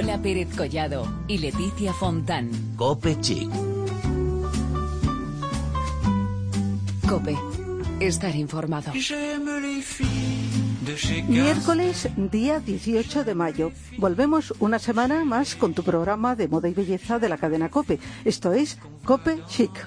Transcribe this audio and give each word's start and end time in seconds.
Lola 0.00 0.22
Pérez 0.22 0.48
Collado 0.56 1.06
y 1.28 1.36
Leticia 1.36 1.92
Fontán. 1.92 2.50
Cope 2.76 3.20
Chic. 3.20 3.50
Cope. 7.06 7.36
Estar 8.00 8.34
informado. 8.34 8.92
Miércoles, 11.28 12.08
día 12.16 12.60
18 12.60 13.24
de 13.24 13.34
mayo. 13.34 13.72
Volvemos 13.98 14.54
una 14.58 14.78
semana 14.78 15.22
más 15.26 15.54
con 15.54 15.74
tu 15.74 15.82
programa 15.82 16.34
de 16.34 16.48
moda 16.48 16.70
y 16.70 16.72
belleza 16.72 17.18
de 17.18 17.28
la 17.28 17.36
cadena 17.36 17.68
Cope. 17.68 17.98
Esto 18.24 18.54
es 18.54 18.78
Cope 19.04 19.38
Chic. 19.48 19.86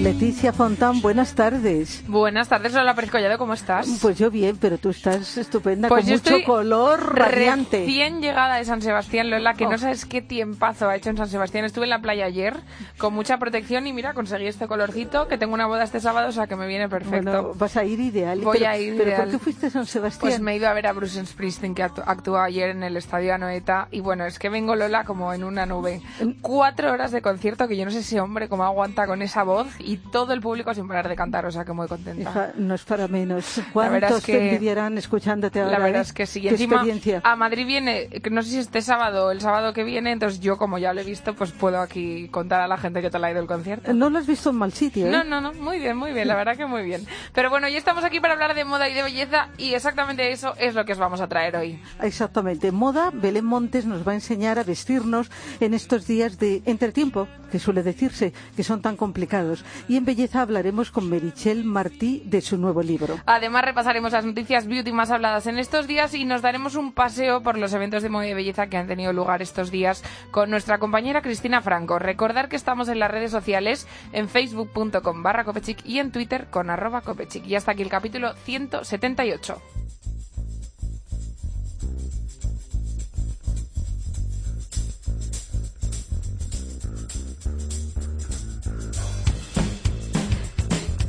Leticia 0.00 0.52
Fontán, 0.54 1.02
buenas 1.02 1.34
tardes. 1.34 2.02
Buenas 2.08 2.48
tardes, 2.48 2.72
Lola 2.72 2.94
Pérez 2.94 3.10
Collado, 3.10 3.36
¿cómo 3.36 3.52
estás? 3.52 3.86
Pues 4.00 4.16
yo 4.18 4.30
bien, 4.30 4.56
pero 4.56 4.78
tú 4.78 4.88
estás 4.88 5.36
estupenda, 5.36 5.88
Pues 5.88 6.04
con 6.04 6.10
yo 6.10 6.16
mucho 6.16 6.30
estoy 6.30 6.44
color 6.44 7.14
radiante. 7.14 7.80
Recién 7.80 8.22
llegada 8.22 8.56
de 8.56 8.64
San 8.64 8.80
Sebastián, 8.80 9.28
Lola, 9.28 9.52
que 9.52 9.66
Oh. 9.66 9.70
no 9.70 9.76
sabes 9.76 10.06
qué 10.06 10.22
tiempazo 10.22 10.88
ha 10.88 10.96
hecho 10.96 11.10
en 11.10 11.18
San 11.18 11.28
Sebastián. 11.28 11.66
Estuve 11.66 11.84
en 11.84 11.90
la 11.90 12.00
playa 12.00 12.24
ayer 12.24 12.56
con 12.96 13.12
mucha 13.12 13.38
protección 13.38 13.86
y 13.86 13.92
mira, 13.92 14.14
conseguí 14.14 14.46
este 14.46 14.66
colorcito, 14.66 15.28
que 15.28 15.36
tengo 15.36 15.52
una 15.52 15.66
boda 15.66 15.84
este 15.84 16.00
sábado, 16.00 16.28
o 16.28 16.32
sea 16.32 16.46
que 16.46 16.56
me 16.56 16.66
viene 16.66 16.88
perfecto. 16.88 17.30
Bueno, 17.42 17.54
vas 17.54 17.76
a 17.76 17.84
ir 17.84 18.00
ideal. 18.00 18.40
Voy 18.40 18.58
pero, 18.60 18.70
a 18.70 18.78
ir 18.78 18.96
¿Pero 18.96 19.10
ideal. 19.10 19.22
por 19.24 19.30
qué 19.32 19.38
fuiste 19.38 19.66
a 19.66 19.70
San 19.70 19.84
Sebastián? 19.86 20.20
Pues 20.20 20.40
me 20.40 20.52
he 20.52 20.56
ido 20.56 20.68
a 20.68 20.72
ver 20.72 20.86
a 20.86 20.92
Bruce 20.92 21.24
Springsteen 21.26 21.74
que 21.74 21.84
actu- 21.84 22.02
actuó 22.06 22.38
ayer 22.38 22.70
en 22.70 22.82
el 22.82 22.96
Estadio 22.96 23.34
Anoeta 23.34 23.88
y 23.90 24.00
bueno, 24.00 24.24
es 24.24 24.38
que 24.38 24.48
vengo 24.48 24.74
Lola 24.74 25.04
como 25.04 25.34
en 25.34 25.44
una 25.44 25.66
nube. 25.66 26.00
Cuatro 26.40 26.90
horas 26.92 27.12
de 27.12 27.20
concierto 27.20 27.68
que 27.68 27.76
yo 27.76 27.84
no 27.84 27.90
sé 27.90 28.02
si 28.02 28.18
hombre 28.18 28.48
cómo 28.48 28.69
aguanta 28.70 29.06
con 29.06 29.22
esa 29.22 29.42
voz 29.42 29.68
y 29.78 29.96
todo 29.98 30.32
el 30.32 30.40
público 30.40 30.72
sin 30.74 30.88
parar 30.88 31.08
de 31.08 31.16
cantar, 31.16 31.46
o 31.46 31.50
sea 31.52 31.64
que 31.64 31.72
muy 31.72 31.86
contenta. 31.88 32.30
Hija, 32.30 32.52
no 32.56 32.74
es 32.74 32.84
para 32.84 33.08
menos. 33.08 33.56
verdad 33.56 33.70
¿Cuántos 33.72 34.18
es 34.18 34.24
que- 34.24 34.32
te 34.32 34.48
envidiarán 34.50 34.98
escuchándote 34.98 35.60
ahora? 35.60 35.78
La 35.78 35.84
verdad 35.84 36.00
eh? 36.00 36.04
es 36.04 36.12
que 36.12 36.26
sí. 36.26 36.40
Y 36.40 36.42
¿Qué 36.42 36.48
encima 36.50 36.84
a 37.22 37.36
Madrid 37.36 37.66
viene, 37.66 38.08
no 38.30 38.42
sé 38.42 38.50
si 38.50 38.58
este 38.58 38.82
sábado 38.82 39.26
o 39.26 39.30
el 39.30 39.40
sábado 39.40 39.72
que 39.72 39.84
viene, 39.84 40.12
entonces 40.12 40.40
yo 40.40 40.56
como 40.56 40.78
ya 40.78 40.92
lo 40.92 41.00
he 41.00 41.04
visto, 41.04 41.34
pues 41.34 41.52
puedo 41.52 41.80
aquí 41.80 42.28
contar 42.28 42.60
a 42.60 42.66
la 42.68 42.78
gente 42.78 43.02
que 43.02 43.10
te 43.10 43.18
la 43.18 43.26
ha 43.28 43.30
ido 43.30 43.40
el 43.40 43.46
concierto. 43.46 43.92
No 43.92 44.10
lo 44.10 44.18
has 44.18 44.26
visto 44.26 44.50
en 44.50 44.56
mal 44.56 44.72
sitio, 44.72 45.06
¿eh? 45.06 45.10
No, 45.10 45.24
no, 45.24 45.40
no, 45.40 45.52
muy 45.52 45.78
bien, 45.78 45.96
muy 45.96 46.12
bien, 46.12 46.28
la 46.28 46.36
verdad 46.36 46.56
que 46.56 46.66
muy 46.66 46.82
bien. 46.82 47.06
Pero 47.34 47.50
bueno, 47.50 47.68
ya 47.68 47.78
estamos 47.78 48.04
aquí 48.04 48.20
para 48.20 48.34
hablar 48.34 48.54
de 48.54 48.64
moda 48.64 48.88
y 48.88 48.94
de 48.94 49.02
belleza 49.02 49.48
y 49.58 49.74
exactamente 49.74 50.32
eso 50.32 50.54
es 50.58 50.74
lo 50.74 50.84
que 50.84 50.92
os 50.92 50.98
vamos 50.98 51.20
a 51.20 51.28
traer 51.28 51.56
hoy. 51.56 51.80
Exactamente. 52.00 52.72
Moda, 52.72 53.10
Belén 53.12 53.44
Montes 53.44 53.84
nos 53.86 54.06
va 54.06 54.12
a 54.12 54.14
enseñar 54.14 54.58
a 54.58 54.64
vestirnos 54.64 55.30
en 55.60 55.74
estos 55.74 56.06
días 56.06 56.38
de 56.38 56.62
entretiempo, 56.64 57.28
que 57.50 57.58
suele 57.58 57.82
decirse 57.82 58.32
que 58.56 58.64
son 58.64 58.80
tan 58.80 58.96
complicados. 58.96 59.64
Y 59.88 59.96
en 59.96 60.04
belleza 60.04 60.42
hablaremos 60.42 60.90
con 60.90 61.10
Merichel 61.10 61.64
Martí 61.64 62.22
de 62.24 62.40
su 62.40 62.56
nuevo 62.56 62.82
libro. 62.82 63.18
Además 63.26 63.64
repasaremos 63.64 64.12
las 64.12 64.24
noticias 64.24 64.66
beauty 64.66 64.92
más 64.92 65.10
habladas 65.10 65.46
en 65.46 65.58
estos 65.58 65.86
días 65.86 66.14
y 66.14 66.24
nos 66.24 66.42
daremos 66.42 66.74
un 66.74 66.92
paseo 66.92 67.42
por 67.42 67.58
los 67.58 67.72
eventos 67.74 68.02
de 68.02 68.08
moda 68.08 68.28
y 68.28 68.34
belleza 68.34 68.68
que 68.68 68.76
han 68.76 68.86
tenido 68.86 69.12
lugar 69.12 69.42
estos 69.42 69.70
días 69.70 70.02
con 70.30 70.50
nuestra 70.50 70.78
compañera 70.78 71.22
Cristina 71.22 71.60
Franco. 71.60 71.98
Recordar 71.98 72.48
que 72.48 72.56
estamos 72.56 72.88
en 72.88 72.98
las 72.98 73.10
redes 73.10 73.30
sociales 73.30 73.86
en 74.12 74.28
facebook.com 74.28 75.22
barra 75.22 75.44
y 75.84 75.98
en 75.98 76.12
twitter 76.12 76.46
con 76.50 76.70
arroba 76.70 77.00
copechic. 77.00 77.46
Y 77.46 77.56
hasta 77.56 77.72
aquí 77.72 77.82
el 77.82 77.88
capítulo 77.88 78.34
178. 78.34 79.60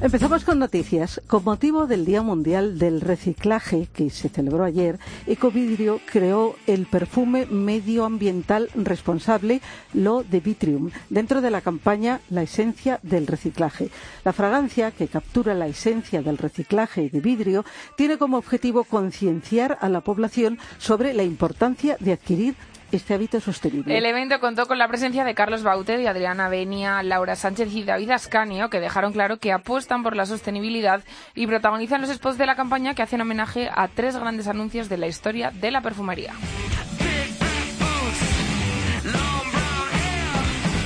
Empezamos 0.02 0.44
con 0.44 0.57
noticias. 0.57 1.21
Con 1.27 1.44
motivo 1.44 1.85
del 1.85 2.05
Día 2.05 2.23
Mundial 2.23 2.80
del 2.80 3.02
Reciclaje, 3.02 3.88
que 3.94 4.09
se 4.09 4.30
celebró 4.30 4.63
ayer, 4.63 4.97
Ecovidrio 5.27 6.00
creó 6.12 6.56
el 6.66 6.88
perfume 6.88 7.45
medioambiental 7.45 8.69
responsable 8.73 9.61
Lo 9.94 10.23
de 10.23 10.40
Vitrium, 10.40 10.90
dentro 11.11 11.40
de 11.40 11.51
la 11.51 11.61
campaña 11.61 12.19
La 12.31 12.41
esencia 12.41 13.00
del 13.03 13.28
reciclaje. 13.28 13.91
La 14.25 14.34
fragancia, 14.34 14.90
que 14.90 15.07
captura 15.07 15.53
la 15.53 15.67
esencia 15.67 16.23
del 16.23 16.40
reciclaje 16.40 17.07
de 17.11 17.19
vidrio, 17.19 17.63
tiene 17.95 18.17
como 18.17 18.38
objetivo 18.38 18.85
concienciar 18.85 19.78
a 19.81 19.88
la 19.88 20.01
población 20.01 20.57
sobre 20.79 21.13
la 21.13 21.22
importancia 21.22 21.95
de 22.00 22.13
adquirir 22.13 22.56
este 22.91 23.13
hábito 23.13 23.40
sostenible. 23.40 23.97
El 23.97 24.06
evento 24.06 24.40
contó 24.40 24.68
con 24.68 24.78
la 24.78 24.88
presencia 24.88 25.24
de 25.24 25.34
Carlos 25.34 25.63
Baute, 25.63 25.97
de 25.97 26.07
Adriana 26.07 26.50
Benia, 26.50 27.02
Laura 27.03 27.35
Sánchez 27.35 27.74
y 27.74 27.84
David 27.84 28.12
Ascanio, 28.12 28.69
que 28.69 28.79
dejaron 28.79 29.13
claro 29.13 29.38
que 29.38 29.52
apuestan 29.52 30.03
por 30.03 30.16
la 30.16 30.25
sostenibilidad 30.25 31.03
y 31.35 31.47
protagonizan 31.47 32.02
los 32.02 32.12
spots 32.12 32.38
de 32.38 32.46
la 32.46 32.56
campaña 32.56 32.94
que 32.94 33.03
hacen 33.03 33.22
homenaje 33.22 33.69
a 33.74 33.88
tres 33.88 34.18
grandes 34.18 34.47
anuncios 34.47 34.90
de 34.90 34.97
la 34.97 35.07
historia 35.07 35.52
de 35.52 35.72
la 35.72 35.81
perfumería. 35.81 36.34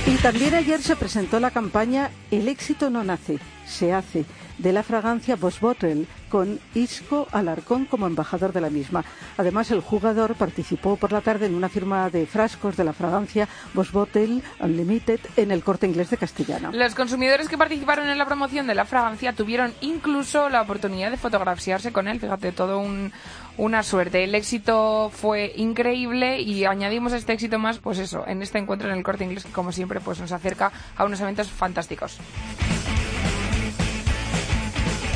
Y 0.06 0.16
también 0.18 0.54
ayer 0.54 0.80
se 0.82 0.96
presentó 0.96 1.40
la 1.40 1.50
campaña 1.50 2.10
El 2.30 2.48
éxito 2.48 2.90
no 2.90 3.02
nace, 3.02 3.38
se 3.66 3.92
hace, 3.92 4.24
de 4.58 4.72
la 4.72 4.82
fragancia 4.82 5.36
Boss 5.36 5.60
Bottle, 5.60 6.06
con 6.28 6.58
Isco 6.74 7.28
Alarcón 7.32 7.84
como 7.84 8.06
embajador 8.06 8.52
de 8.52 8.60
la 8.60 8.70
misma. 8.70 9.04
Además, 9.36 9.70
el 9.70 9.80
jugador 9.80 10.34
participó 10.34 10.96
por 10.96 11.12
la 11.12 11.20
tarde 11.20 11.46
en 11.46 11.54
una 11.54 11.68
firma 11.68 12.10
de 12.10 12.26
frascos 12.26 12.76
de 12.76 12.84
la 12.84 12.92
fragancia 12.92 13.48
Boss 13.74 13.92
Bottle 13.92 14.40
Unlimited 14.60 15.20
en 15.36 15.50
el 15.50 15.62
corte 15.62 15.86
inglés 15.86 16.10
de 16.10 16.16
Castellana. 16.16 16.70
Los 16.72 16.94
consumidores 16.94 17.48
que 17.48 17.58
participaron 17.58 18.08
en 18.08 18.18
la 18.18 18.26
promoción 18.26 18.66
de 18.66 18.74
la 18.74 18.84
fragancia 18.84 19.32
tuvieron 19.34 19.72
incluso 19.80 20.48
la 20.48 20.62
oportunidad 20.62 21.10
de 21.10 21.16
fotografiarse 21.16 21.92
con 21.92 22.08
él. 22.08 22.18
Fíjate, 22.20 22.52
todo 22.52 22.78
un- 22.78 23.12
una 23.58 23.82
suerte. 23.82 24.24
El 24.24 24.34
éxito 24.34 25.10
fue 25.14 25.52
increíble 25.56 26.40
y 26.40 26.64
añadimos 26.66 27.12
este 27.12 27.32
éxito 27.32 27.58
más, 27.58 27.78
pues 27.78 27.98
eso, 27.98 28.26
en 28.26 28.42
este 28.42 28.58
encuentro 28.58 28.88
en 28.90 28.96
el 28.96 29.02
corte 29.04 29.24
inglés 29.24 29.44
que 29.44 29.52
como 29.52 29.72
siempre 29.72 30.00
pues 30.00 30.20
nos 30.20 30.32
acerca 30.32 30.72
a 30.96 31.04
unos 31.04 31.20
eventos 31.20 31.50
fantásticos. 31.50 32.18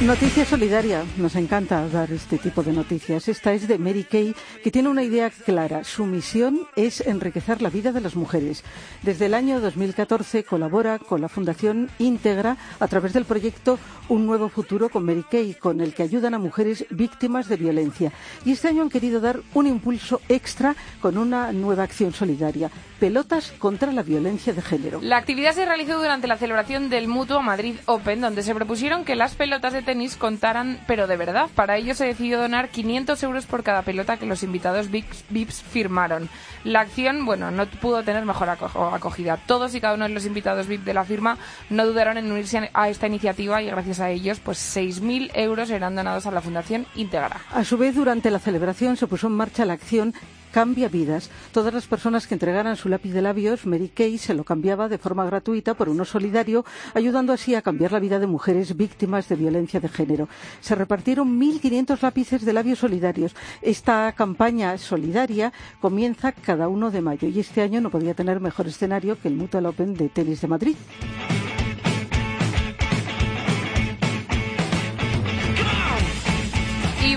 Noticia 0.01 0.47
solidaria. 0.47 1.05
Nos 1.19 1.37
encanta 1.37 1.87
dar 1.87 2.11
este 2.11 2.39
tipo 2.39 2.63
de 2.63 2.73
noticias. 2.73 3.29
Esta 3.29 3.53
es 3.53 3.69
de 3.69 3.77
Mary 3.77 4.05
Kay, 4.05 4.35
que 4.65 4.71
tiene 4.71 4.89
una 4.89 5.03
idea 5.03 5.29
clara. 5.29 5.85
Su 5.85 6.07
misión 6.07 6.61
es 6.75 7.03
enriquecer 7.03 7.61
la 7.61 7.69
vida 7.69 7.93
de 7.93 8.01
las 8.01 8.17
mujeres. 8.17 8.65
Desde 9.03 9.27
el 9.27 9.35
año 9.35 9.61
2014 9.61 10.45
colabora 10.45 10.99
con 10.99 11.21
la 11.21 11.29
Fundación 11.29 11.91
Íntegra 11.99 12.57
a 12.81 12.89
través 12.89 13.13
del 13.13 13.27
proyecto 13.27 13.79
Un 14.09 14.25
Nuevo 14.25 14.49
Futuro 14.49 14.89
con 14.89 15.05
Mary 15.05 15.25
Kay, 15.31 15.53
con 15.53 15.83
el 15.83 15.93
que 15.93 16.03
ayudan 16.03 16.33
a 16.33 16.39
mujeres 16.39 16.87
víctimas 16.89 17.47
de 17.49 17.57
violencia. 17.57 18.11
Y 18.47 18.53
este 18.53 18.69
año 18.69 18.81
han 18.81 18.89
querido 18.89 19.21
dar 19.21 19.43
un 19.53 19.67
impulso 19.67 20.23
extra 20.31 20.75
con 21.03 21.19
una 21.19 21.53
nueva 21.53 21.83
acción 21.83 22.15
solidaria. 22.15 22.71
Pelotas 23.01 23.53
contra 23.59 23.91
la 23.93 24.03
violencia 24.03 24.53
de 24.53 24.61
género. 24.63 25.01
La 25.03 25.17
actividad 25.17 25.55
se 25.55 25.65
realizó 25.65 25.97
durante 25.99 26.27
la 26.27 26.37
celebración 26.37 26.91
del 26.91 27.09
Mutuo 27.09 27.41
Madrid 27.43 27.77
Open, 27.87 28.21
donde 28.21 28.43
se 28.43 28.55
propusieron 28.55 29.05
que 29.07 29.17
las 29.17 29.35
pelotas 29.35 29.73
de 29.73 29.81
tenis 29.83 30.17
contaran, 30.17 30.79
pero 30.87 31.07
de 31.07 31.17
verdad. 31.17 31.49
Para 31.55 31.79
ello 31.79 31.95
se 31.95 32.05
decidió 32.05 32.39
donar 32.39 32.69
500 32.69 33.23
euros 33.23 33.47
por 33.47 33.63
cada 33.63 33.83
pelota 33.83 34.19
que 34.19 34.27
los 34.27 34.43
invitados 34.43 34.91
VIPs, 34.91 35.63
firmaron. 35.63 36.29
La 36.63 36.81
acción, 36.81 37.25
bueno, 37.25 37.51
no 37.51 37.67
pudo 37.67 38.03
tener 38.03 38.25
mejor 38.27 38.51
aco- 38.51 38.95
acogida. 38.95 39.39
Todos 39.47 39.75
y 39.75 39.81
cada 39.81 39.95
uno 39.95 40.05
de 40.07 40.11
los 40.15 40.27
invitados 40.27 40.67
VIP 40.67 40.85
de 40.85 40.93
la 40.95 41.05
firma 41.05 41.39
no 41.71 41.87
dudaron 41.87 42.19
en 42.19 42.31
unirse 42.31 42.71
a 42.75 42.89
esta 42.91 43.07
iniciativa 43.07 43.63
y 43.63 43.67
gracias 43.67 44.01
a 44.01 44.11
ellos, 44.11 44.41
pues 44.41 44.59
6.000 44.77 45.31
euros 45.35 45.71
eran 45.71 45.95
donados 45.97 46.27
a 46.27 46.31
la 46.31 46.43
Fundación 46.43 46.87
Íntegra. 46.95 47.41
A 47.51 47.65
su 47.65 47.79
vez, 47.79 47.95
durante 47.95 48.31
la 48.31 48.39
celebración 48.41 48.99
se 48.99 49.07
puso 49.07 49.29
en 49.29 49.33
marcha 49.35 49.65
la 49.65 49.73
acción 49.73 50.13
Cambia 50.53 50.89
vidas. 50.89 51.31
Todas 51.53 51.73
las 51.73 51.87
personas 51.87 52.27
que 52.27 52.35
entregaran 52.35 52.77
su 52.77 52.89
lápiz 52.89 53.13
de 53.13 53.23
labios, 53.23 53.67
Mary 53.67 53.89
Kay 53.89 54.19
se 54.19 54.35
lo 54.35 54.45
cambiaba 54.45 54.89
de 54.89 54.99
forma 54.99 55.25
gratuita 55.25 55.75
por 55.75 55.89
uno 55.89 56.05
solidario, 56.05 56.65
ayudando 56.95 57.33
así 57.33 57.55
a 57.55 57.63
cambiar 57.63 57.93
la 57.93 58.01
vida 58.01 58.19
de 58.19 58.27
mujeres 58.27 58.77
víctimas 58.77 59.29
de 59.29 59.37
violencia 59.37 59.79
de 59.79 59.89
género. 59.89 60.29
Se 60.61 60.75
repartieron 60.75 61.41
1.500 61.41 62.03
lápices 62.03 62.45
de 62.45 62.53
labios 62.53 62.81
solidarios. 62.81 63.35
Esta 63.63 64.13
campaña 64.13 64.77
solidaria 64.79 65.53
comienza 65.81 66.33
cada 66.33 66.69
uno 66.69 66.91
de 66.91 67.01
mayo 67.01 67.29
y 67.29 67.39
este 67.39 67.63
año 67.63 67.81
no 67.81 67.91
podía 67.91 68.15
tener 68.15 68.41
mejor 68.41 68.67
escenario 68.67 69.21
que 69.21 69.29
el 69.29 69.37
Mutual 69.37 69.67
Open 69.67 69.95
de 69.95 70.09
tenis 70.09 70.41
de 70.41 70.49
Madrid. 70.49 70.77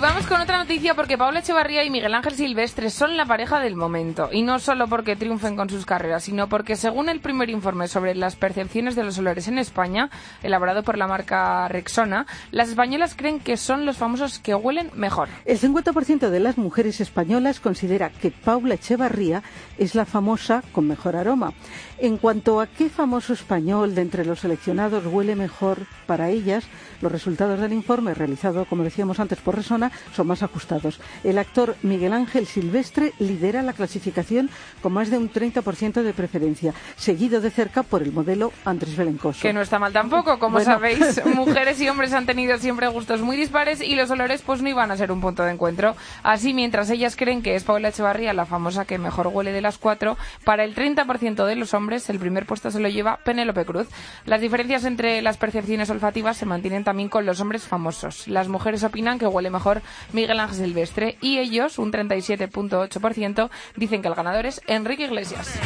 Vamos 0.04 0.28
con 0.28 0.42
otra 0.42 0.58
noticia 0.58 0.96
porque 0.96 1.18
Paula 1.18 1.40
Echevarría 1.40 1.86
y 1.86 1.90
Miguel 1.90 2.14
Ángel 2.14 2.34
Silvestre 2.34 2.90
son 2.90 3.16
la 3.16 3.26
pareja 3.26 3.62
del 3.62 3.78
momento. 3.78 4.28
Y 4.34 4.42
no 4.42 4.60
solo 4.60 4.90
porque 4.90 5.16
triunfen 5.16 5.56
con 5.56 5.70
sus 5.70 5.86
carreras, 5.86 6.26
sino 6.26 6.50
porque 6.50 6.76
según 6.76 7.08
el 7.08 7.22
primer 7.22 7.50
informe 7.50 7.88
sobre 7.88 8.14
las 8.14 8.36
percepciones 8.36 8.98
de 8.98 9.06
los 9.06 9.18
olores 9.18 9.48
en 9.48 9.58
España, 9.58 10.10
elaborado 10.42 10.84
por 10.84 10.98
la 10.98 11.08
marca 11.08 11.70
Rexona, 11.70 12.26
las 12.52 12.68
españolas 12.68 13.16
creen 13.16 13.40
que 13.40 13.56
son 13.56 13.86
los 13.86 13.96
famosos 13.96 14.40
que 14.40 14.54
huelen 14.54 14.92
mejor. 14.94 15.30
El 15.46 15.58
50% 15.58 16.30
de 16.30 16.40
las 16.42 16.58
mujeres 16.58 17.00
españolas 17.00 17.62
considera 17.62 18.10
que 18.10 18.30
Paula 18.30 18.74
Echevarría 18.74 19.42
es 19.78 19.96
la 19.96 20.04
famosa 20.04 20.66
con 20.74 20.86
mejor 20.86 21.16
aroma. 21.16 21.54
En 21.98 22.18
cuanto 22.18 22.60
a 22.60 22.68
qué 22.68 22.90
famoso 22.90 23.32
español 23.32 23.96
de 23.96 24.02
entre 24.02 24.26
los 24.26 24.42
seleccionados 24.42 25.06
huele 25.06 25.38
mejor 25.38 25.88
para 26.08 26.30
ellas, 26.30 26.66
los 27.04 27.12
resultados 27.12 27.60
del 27.60 27.74
informe 27.74 28.14
realizado, 28.14 28.66
como 28.66 28.84
decíamos 28.84 29.20
antes, 29.20 29.40
por 29.40 29.56
Resona, 29.56 29.92
son 30.16 30.28
más 30.28 30.42
ajustados. 30.42 31.00
El 31.24 31.38
actor 31.38 31.76
Miguel 31.84 32.14
Ángel 32.14 32.48
Silvestre 32.48 33.14
lidera 33.20 33.62
la 33.62 33.74
clasificación 33.74 34.50
con 34.82 34.94
más 34.94 35.12
de 35.12 35.18
un 35.18 35.32
30% 35.32 36.02
de 36.02 36.14
preferencia, 36.14 36.74
seguido 36.96 37.42
de 37.42 37.52
cerca 37.52 37.84
por 37.84 38.02
el 38.02 38.12
modelo 38.14 38.54
Andrés 38.66 38.96
Belencoso. 38.96 39.42
Que 39.42 39.54
no 39.54 39.62
está 39.62 39.80
mal 39.80 39.94
tampoco, 39.94 40.40
como 40.40 40.62
sabéis, 40.62 41.22
mujeres 41.36 41.80
y 41.82 41.90
hombres 41.90 42.14
han 42.14 42.26
tenido 42.26 42.58
siempre 42.58 42.88
gustos 42.88 43.22
muy 43.22 43.36
dispares 43.36 43.82
y 43.82 43.96
los 43.96 44.10
olores 44.10 44.42
pues 44.42 44.62
no 44.62 44.70
iban 44.70 44.90
a 44.90 44.98
ser 44.98 45.12
un 45.12 45.20
punto 45.20 45.44
de 45.44 45.52
encuentro. 45.52 45.96
Así, 46.24 46.54
mientras 46.54 46.90
ellas 46.90 47.16
creen 47.18 47.42
que 47.42 47.56
es 47.56 47.66
Paula 47.66 47.90
Echevarría 47.90 48.34
la 48.34 48.46
famosa 48.46 48.86
que 48.86 48.98
mejor 48.98 49.28
huele 49.28 49.52
de 49.52 49.62
las 49.62 49.78
cuatro, 49.78 50.18
para 50.46 50.64
el 50.64 50.74
30% 50.74 51.46
de 51.46 51.56
los 51.56 51.74
hombres 51.74 52.10
el 52.10 52.20
primer 52.20 52.46
puesto 52.46 52.72
se 52.72 52.80
lo 52.80 52.88
lleva 52.88 53.18
Penélope 53.18 53.66
Cruz. 53.66 53.88
Las 54.26 54.40
diferencias 54.40 54.86
entre 54.86 55.22
las 55.22 55.38
percepciones 55.38 55.90
olfativas 55.90 56.38
se 56.38 56.46
mantienen 56.46 56.86
también 56.86 56.93
con 57.10 57.26
los 57.26 57.42
hombres 57.42 57.64
famosos. 57.64 58.28
Las 58.28 58.48
mujeres 58.48 58.84
opinan 58.84 59.20
que 59.20 59.28
huele 59.28 59.50
mejor 59.50 59.82
Miguel 60.12 60.40
Ángel 60.40 60.58
Silvestre 60.58 61.18
y 61.22 61.40
ellos, 61.40 61.80
un 61.80 61.92
37.8%, 61.92 63.50
dicen 63.76 64.02
que 64.02 64.08
el 64.08 64.16
ganador 64.16 64.46
es 64.46 64.62
Enrique 64.68 65.06
Iglesias. 65.06 65.60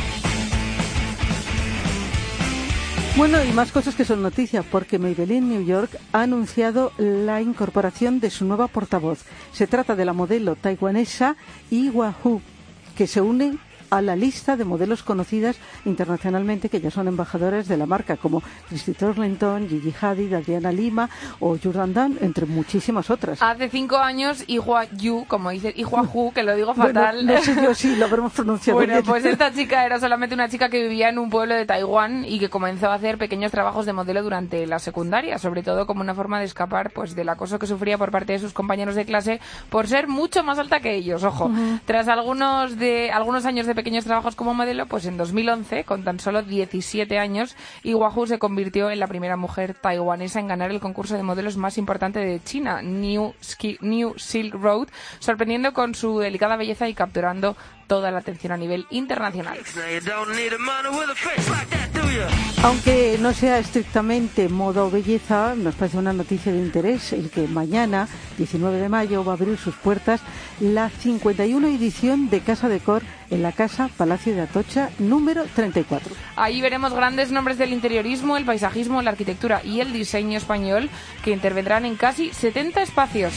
Bueno, 3.17 3.43
y 3.43 3.51
más 3.51 3.71
cosas 3.71 3.95
que 3.95 4.05
son 4.05 4.21
noticias, 4.21 4.63
porque 4.71 4.99
Maybelline 4.99 5.49
New 5.49 5.65
York 5.65 5.89
ha 6.13 6.21
anunciado 6.21 6.91
la 6.97 7.41
incorporación 7.41 8.19
de 8.19 8.29
su 8.29 8.45
nueva 8.45 8.67
portavoz. 8.67 9.25
Se 9.51 9.65
trata 9.65 9.95
de 9.95 10.05
la 10.05 10.13
modelo 10.13 10.55
taiwanesa 10.55 11.35
Iwa 11.71 12.13
Hu, 12.23 12.41
que 12.95 13.07
se 13.07 13.19
une 13.21 13.57
a 13.89 14.01
la 14.01 14.15
lista 14.15 14.55
de 14.55 14.65
modelos 14.65 15.03
conocidas 15.03 15.57
internacionalmente 15.85 16.69
que 16.69 16.81
ya 16.81 16.91
son 16.91 17.07
embajadoras 17.07 17.67
de 17.67 17.77
la 17.77 17.85
marca, 17.85 18.17
como 18.17 18.41
Christy 18.69 18.93
Turlington, 18.93 19.67
Gigi 19.67 19.93
Hadid, 19.99 20.33
Adriana 20.33 20.71
Lima 20.71 21.09
o 21.39 21.57
Jordan 21.61 21.93
Dan, 21.93 22.17
entre 22.21 22.45
muchísimas 22.45 23.09
otras. 23.09 23.41
Hace 23.41 23.69
cinco 23.69 23.97
años, 23.97 24.43
Ihua 24.47 24.85
Yu, 24.85 25.25
como 25.27 25.49
dice 25.51 25.73
Ihua 25.75 26.03
Hu, 26.03 26.31
que 26.33 26.43
lo 26.43 26.55
digo 26.55 26.73
fatal. 26.73 27.25
no 27.25 27.41
sé 27.41 27.55
yo 27.61 27.73
sí, 27.73 27.95
lo 27.95 28.05
habremos 28.05 28.33
pronunciado 28.33 28.77
Bueno, 28.77 29.01
pues 29.03 29.25
esta 29.25 29.51
chica 29.53 29.85
era 29.85 29.99
solamente 29.99 30.35
una 30.35 30.49
chica 30.49 30.69
que 30.69 30.81
vivía 30.81 31.09
en 31.09 31.19
un 31.19 31.29
pueblo 31.29 31.55
de 31.55 31.65
Taiwán 31.65 32.25
y 32.25 32.39
que 32.39 32.49
comenzó 32.49 32.89
a 32.89 32.95
hacer 32.95 33.17
pequeños 33.17 33.51
trabajos 33.51 33.85
de 33.85 33.93
modelo 33.93 34.23
durante 34.23 34.65
la 34.67 34.79
secundaria, 34.79 35.37
sobre 35.37 35.63
todo 35.63 35.85
como 35.85 36.01
una 36.01 36.15
forma 36.15 36.39
de 36.39 36.45
escapar 36.45 36.91
pues 36.91 37.15
del 37.15 37.29
acoso 37.29 37.59
que 37.59 37.67
sufría 37.67 37.97
por 37.97 38.11
parte 38.11 38.33
de 38.33 38.39
sus 38.39 38.53
compañeros 38.53 38.95
de 38.95 39.05
clase 39.05 39.39
por 39.69 39.87
ser 39.87 40.07
mucho 40.07 40.43
más 40.43 40.59
alta 40.59 40.79
que 40.79 40.95
ellos, 40.95 41.23
ojo. 41.23 41.51
Tras 41.85 42.07
algunos 42.07 42.77
de 42.77 43.11
algunos 43.11 43.45
años 43.45 43.65
de 43.65 43.75
pequeños 43.77 44.05
trabajos 44.05 44.35
como 44.35 44.55
modelo, 44.55 44.87
pues 44.87 45.05
en 45.05 45.17
2011, 45.17 45.83
con 45.83 46.03
tan 46.03 46.19
solo 46.19 46.41
17 46.41 47.19
años, 47.19 47.55
Iwahu 47.83 48.25
se 48.25 48.39
convirtió 48.39 48.89
en 48.89 48.99
la 48.99 49.05
primera 49.05 49.37
mujer 49.37 49.75
taiwanesa 49.75 50.39
en 50.39 50.47
ganar 50.47 50.71
el 50.71 50.79
concurso 50.79 51.15
de 51.15 51.21
modelos 51.21 51.57
más 51.57 51.77
importante 51.77 52.17
de 52.19 52.41
China, 52.43 52.81
New, 52.81 53.35
New 53.81 54.13
Silk 54.17 54.55
Road, 54.55 54.87
sorprendiendo 55.19 55.73
con 55.73 55.93
su 55.93 56.17
delicada 56.17 56.55
belleza 56.55 56.89
y 56.89 56.95
capturando 56.95 57.55
toda 57.87 58.11
la 58.11 58.19
atención 58.19 58.51
a 58.51 58.57
nivel 58.57 58.85
internacional. 58.89 59.57
Aunque 62.63 63.17
no 63.19 63.33
sea 63.33 63.59
estrictamente 63.59 64.49
moda 64.49 64.83
o 64.83 64.91
belleza, 64.91 65.55
nos 65.55 65.75
parece 65.75 65.97
una 65.97 66.13
noticia 66.13 66.51
de 66.51 66.59
interés 66.59 67.13
el 67.13 67.29
que 67.29 67.47
mañana, 67.47 68.07
19 68.37 68.77
de 68.77 68.89
mayo, 68.89 69.23
va 69.23 69.33
a 69.33 69.35
abrir 69.35 69.57
sus 69.57 69.75
puertas 69.75 70.21
la 70.59 70.89
51 70.89 71.67
edición 71.67 72.29
de 72.29 72.41
Casa 72.41 72.67
de 72.69 72.79
Cor 72.79 73.03
en 73.29 73.43
la 73.43 73.51
Casa 73.51 73.89
Palacio 73.95 74.33
de 74.35 74.41
Atocha 74.41 74.89
número 74.99 75.45
34. 75.55 76.15
Ahí 76.35 76.61
veremos 76.61 76.93
grandes 76.93 77.31
nombres 77.31 77.57
del 77.57 77.73
interiorismo, 77.73 78.37
el 78.37 78.45
paisajismo, 78.45 79.01
la 79.01 79.11
arquitectura 79.11 79.61
y 79.63 79.81
el 79.81 79.93
diseño 79.93 80.37
español 80.37 80.89
que 81.23 81.31
intervendrán 81.31 81.85
en 81.85 81.95
casi 81.95 82.33
70 82.33 82.81
espacios. 82.81 83.33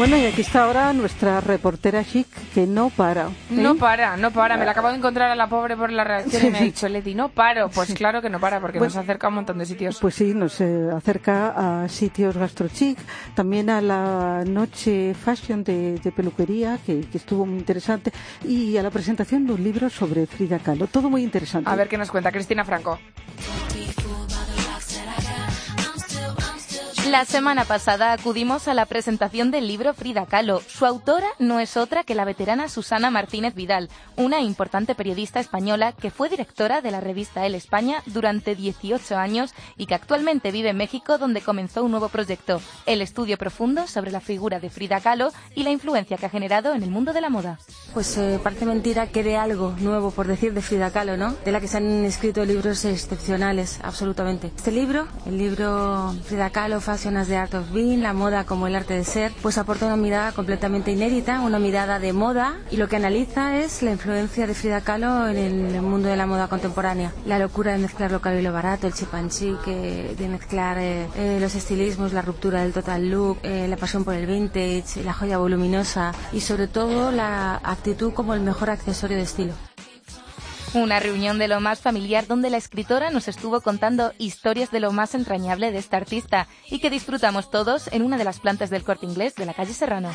Bueno, 0.00 0.16
y 0.16 0.24
aquí 0.24 0.40
está 0.40 0.64
ahora 0.64 0.94
nuestra 0.94 1.42
reportera 1.42 2.02
chic 2.02 2.26
que 2.54 2.66
no 2.66 2.88
para. 2.88 3.26
¿eh? 3.26 3.32
No 3.50 3.76
para, 3.76 4.16
no 4.16 4.30
para. 4.30 4.56
Me 4.56 4.64
la 4.64 4.70
acabo 4.70 4.88
de 4.88 4.96
encontrar 4.96 5.30
a 5.30 5.34
la 5.36 5.46
pobre 5.46 5.76
por 5.76 5.92
la 5.92 6.04
reacción 6.04 6.46
y 6.46 6.50
me 6.50 6.56
ha 6.56 6.62
dicho, 6.62 6.88
Leti, 6.88 7.14
no 7.14 7.28
paro. 7.28 7.68
Pues 7.68 7.92
claro 7.92 8.22
que 8.22 8.30
no 8.30 8.40
para, 8.40 8.62
porque 8.62 8.80
nos 8.80 8.96
acerca 8.96 9.26
a 9.26 9.28
un 9.28 9.34
montón 9.34 9.58
de 9.58 9.66
sitios. 9.66 9.98
Pues 10.00 10.14
sí, 10.14 10.32
nos 10.32 10.58
eh, 10.62 10.88
acerca 10.90 11.82
a 11.82 11.86
sitios 11.90 12.34
gastrochic, 12.34 12.96
también 13.34 13.68
a 13.68 13.82
la 13.82 14.42
noche 14.46 15.12
fashion 15.12 15.62
de, 15.64 16.00
peluquería, 16.16 16.78
que, 16.78 17.02
que, 17.02 17.18
estuvo 17.18 17.44
muy 17.44 17.58
interesante, 17.58 18.10
y 18.48 18.78
a 18.78 18.82
la 18.82 18.88
presentación 18.88 19.46
de 19.46 19.52
un 19.52 19.62
libro 19.62 19.90
sobre 19.90 20.26
Frida 20.26 20.60
Kahlo. 20.60 20.86
Todo 20.86 21.10
muy 21.10 21.22
interesante. 21.22 21.68
A 21.68 21.76
ver 21.76 21.88
qué 21.88 21.98
nos 21.98 22.10
cuenta 22.10 22.32
Cristina 22.32 22.64
Franco. 22.64 22.98
La 27.10 27.24
semana 27.24 27.64
pasada 27.64 28.12
acudimos 28.12 28.68
a 28.68 28.74
la 28.74 28.86
presentación 28.86 29.50
del 29.50 29.66
libro 29.66 29.94
Frida 29.94 30.26
Kahlo. 30.26 30.60
Su 30.60 30.86
autora 30.86 31.26
no 31.40 31.58
es 31.58 31.76
otra 31.76 32.04
que 32.04 32.14
la 32.14 32.24
veterana 32.24 32.68
Susana 32.68 33.10
Martínez 33.10 33.56
Vidal, 33.56 33.88
una 34.14 34.42
importante 34.42 34.94
periodista 34.94 35.40
española 35.40 35.90
que 35.90 36.12
fue 36.12 36.28
directora 36.28 36.80
de 36.82 36.92
la 36.92 37.00
revista 37.00 37.44
El 37.44 37.56
España 37.56 38.04
durante 38.06 38.54
18 38.54 39.16
años 39.16 39.54
y 39.76 39.86
que 39.86 39.96
actualmente 39.96 40.52
vive 40.52 40.68
en 40.68 40.76
México 40.76 41.18
donde 41.18 41.40
comenzó 41.40 41.82
un 41.82 41.90
nuevo 41.90 42.10
proyecto, 42.10 42.62
el 42.86 43.02
estudio 43.02 43.36
profundo 43.36 43.88
sobre 43.88 44.12
la 44.12 44.20
figura 44.20 44.60
de 44.60 44.70
Frida 44.70 45.00
Kahlo 45.00 45.32
y 45.56 45.64
la 45.64 45.70
influencia 45.70 46.16
que 46.16 46.26
ha 46.26 46.30
generado 46.30 46.74
en 46.74 46.84
el 46.84 46.92
mundo 46.92 47.12
de 47.12 47.22
la 47.22 47.28
moda. 47.28 47.58
Pues 47.92 48.16
eh, 48.18 48.38
parece 48.40 48.66
mentira 48.66 49.08
que 49.08 49.24
de 49.24 49.36
algo 49.36 49.74
nuevo, 49.80 50.12
por 50.12 50.28
decir, 50.28 50.54
de 50.54 50.62
Frida 50.62 50.92
Kahlo, 50.92 51.16
¿no? 51.16 51.34
De 51.44 51.50
la 51.50 51.60
que 51.60 51.66
se 51.66 51.78
han 51.78 52.04
escrito 52.04 52.44
libros 52.44 52.84
excepcionales, 52.84 53.80
absolutamente. 53.82 54.52
Este 54.54 54.70
libro, 54.70 55.08
el 55.26 55.38
libro 55.38 56.14
Frida 56.24 56.50
Kahlo, 56.50 56.80
de 57.00 57.36
Art 57.36 57.54
of 57.54 57.72
Being, 57.72 58.02
la 58.02 58.12
moda 58.12 58.44
como 58.44 58.66
el 58.66 58.76
arte 58.76 58.92
de 58.92 59.04
ser, 59.04 59.32
pues 59.40 59.56
aporta 59.56 59.86
una 59.86 59.96
mirada 59.96 60.32
completamente 60.32 60.92
inédita, 60.92 61.40
una 61.40 61.58
mirada 61.58 61.98
de 61.98 62.12
moda 62.12 62.58
y 62.70 62.76
lo 62.76 62.88
que 62.88 62.96
analiza 62.96 63.56
es 63.56 63.82
la 63.82 63.92
influencia 63.92 64.46
de 64.46 64.52
Frida 64.52 64.82
Kahlo 64.82 65.28
en 65.28 65.74
el 65.74 65.80
mundo 65.80 66.10
de 66.10 66.16
la 66.16 66.26
moda 66.26 66.48
contemporánea. 66.48 67.14
La 67.24 67.38
locura 67.38 67.72
de 67.72 67.78
mezclar 67.78 68.12
lo 68.12 68.20
caro 68.20 68.38
y 68.38 68.42
lo 68.42 68.52
barato, 68.52 68.86
el 68.86 68.92
chip 68.92 69.08
eh, 69.14 70.14
de 70.16 70.28
mezclar 70.28 70.76
eh, 70.76 71.08
eh, 71.16 71.38
los 71.40 71.54
estilismos, 71.54 72.12
la 72.12 72.20
ruptura 72.20 72.62
del 72.62 72.74
total 72.74 73.10
look, 73.10 73.38
la 73.44 73.76
pasión 73.78 74.04
por 74.04 74.12
el 74.12 74.26
vintage, 74.26 75.02
la 75.02 75.14
joya 75.14 75.38
voluminosa 75.38 76.12
y 76.34 76.40
sobre 76.40 76.68
todo 76.68 77.12
la 77.12 77.56
actitud 77.64 78.12
como 78.12 78.34
el 78.34 78.40
mejor 78.40 78.68
accesorio 78.68 79.16
de 79.16 79.22
estilo. 79.22 79.69
Una 80.72 81.00
reunión 81.00 81.38
de 81.40 81.48
lo 81.48 81.60
más 81.60 81.80
familiar 81.80 82.28
donde 82.28 82.48
la 82.48 82.56
escritora 82.56 83.10
nos 83.10 83.26
estuvo 83.26 83.60
contando 83.60 84.12
historias 84.18 84.70
de 84.70 84.78
lo 84.78 84.92
más 84.92 85.16
entrañable 85.16 85.72
de 85.72 85.78
esta 85.78 85.96
artista 85.96 86.46
y 86.70 86.78
que 86.78 86.90
disfrutamos 86.90 87.50
todos 87.50 87.88
en 87.92 88.02
una 88.02 88.18
de 88.18 88.24
las 88.24 88.38
plantas 88.38 88.70
del 88.70 88.84
corte 88.84 89.04
inglés 89.04 89.34
de 89.34 89.46
la 89.46 89.54
calle 89.54 89.74
Serrano. 89.74 90.12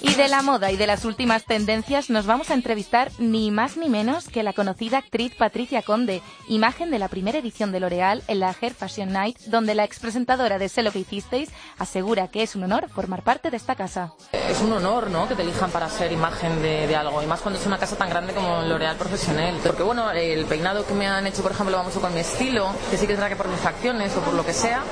Y 0.00 0.14
de 0.14 0.28
la 0.28 0.42
moda 0.42 0.70
y 0.70 0.76
de 0.76 0.86
las 0.86 1.04
últimas 1.04 1.44
tendencias 1.44 2.10
nos 2.10 2.26
vamos 2.26 2.50
a 2.50 2.54
entrevistar 2.54 3.10
ni 3.18 3.50
más 3.50 3.76
ni 3.76 3.88
menos 3.88 4.28
que 4.28 4.42
la 4.42 4.52
conocida 4.52 4.98
actriz 4.98 5.34
Patricia 5.34 5.82
Conde, 5.82 6.22
imagen 6.48 6.90
de 6.90 6.98
la 6.98 7.08
primera 7.08 7.38
edición 7.38 7.70
de 7.72 7.80
L'Oreal 7.80 8.22
en 8.28 8.40
la 8.40 8.54
Hair 8.58 8.74
Fashion 8.74 9.12
Night, 9.12 9.38
donde 9.46 9.74
la 9.74 9.84
expresentadora 9.84 10.58
de 10.58 10.68
Sé 10.68 10.82
lo 10.82 10.92
que 10.92 11.00
hicisteis 11.00 11.50
asegura 11.78 12.28
que 12.28 12.42
es 12.42 12.56
un 12.56 12.64
honor 12.64 12.88
formar 12.88 13.22
parte 13.22 13.50
de 13.50 13.56
esta 13.56 13.74
casa. 13.74 14.12
Es 14.32 14.60
un 14.60 14.72
honor, 14.72 15.10
¿no?, 15.10 15.28
que 15.28 15.34
te 15.34 15.42
elijan 15.42 15.70
para 15.70 15.88
ser 15.88 16.12
imagen 16.12 16.62
de, 16.62 16.96
algo, 16.96 17.22
y 17.22 17.26
más 17.26 17.40
cuando 17.40 17.60
es 17.60 17.66
una 17.66 17.78
casa 17.78 17.96
tan 17.96 18.08
grande 18.08 18.32
como 18.32 18.62
L'Oreal 18.62 18.96
Profesional. 18.96 19.58
Porque 19.62 19.82
bueno, 19.82 20.10
el 20.10 20.46
peinado 20.46 20.86
que 20.86 20.94
me 20.94 21.06
han 21.06 21.26
hecho, 21.26 21.42
por 21.42 21.52
ejemplo, 21.52 21.76
vamos 21.76 21.92
con 21.94 22.14
mi 22.14 22.20
estilo, 22.20 22.72
que 22.90 22.96
sí 22.96 23.06
que 23.06 23.12
tendrá 23.12 23.28
que 23.28 23.36
por 23.36 23.48
mis 23.48 23.60
facciones 23.60 24.16
o 24.16 24.20
por 24.20 24.34
lo 24.34 24.44
que 24.44 24.54
sea, 24.54 24.82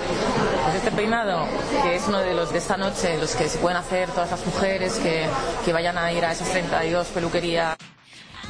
pues 0.64 0.76
este 0.76 0.90
peinado, 0.90 1.46
que 1.82 1.96
es 1.96 2.06
uno 2.06 2.18
de 2.18 2.34
los 2.34 2.52
de 2.52 2.58
esta 2.58 2.76
noche, 2.76 3.16
los 3.18 3.34
que 3.34 3.48
se 3.48 3.58
pueden 3.58 3.78
hacer 3.78 4.10
todas 4.10 4.30
las 4.30 4.44
mujeres 4.44 4.57
que, 4.60 5.28
que 5.64 5.72
vayan 5.72 5.98
a 5.98 6.12
ir 6.12 6.24
a 6.24 6.32
esas 6.32 6.50
32 6.50 7.08
peluquerías. 7.08 7.76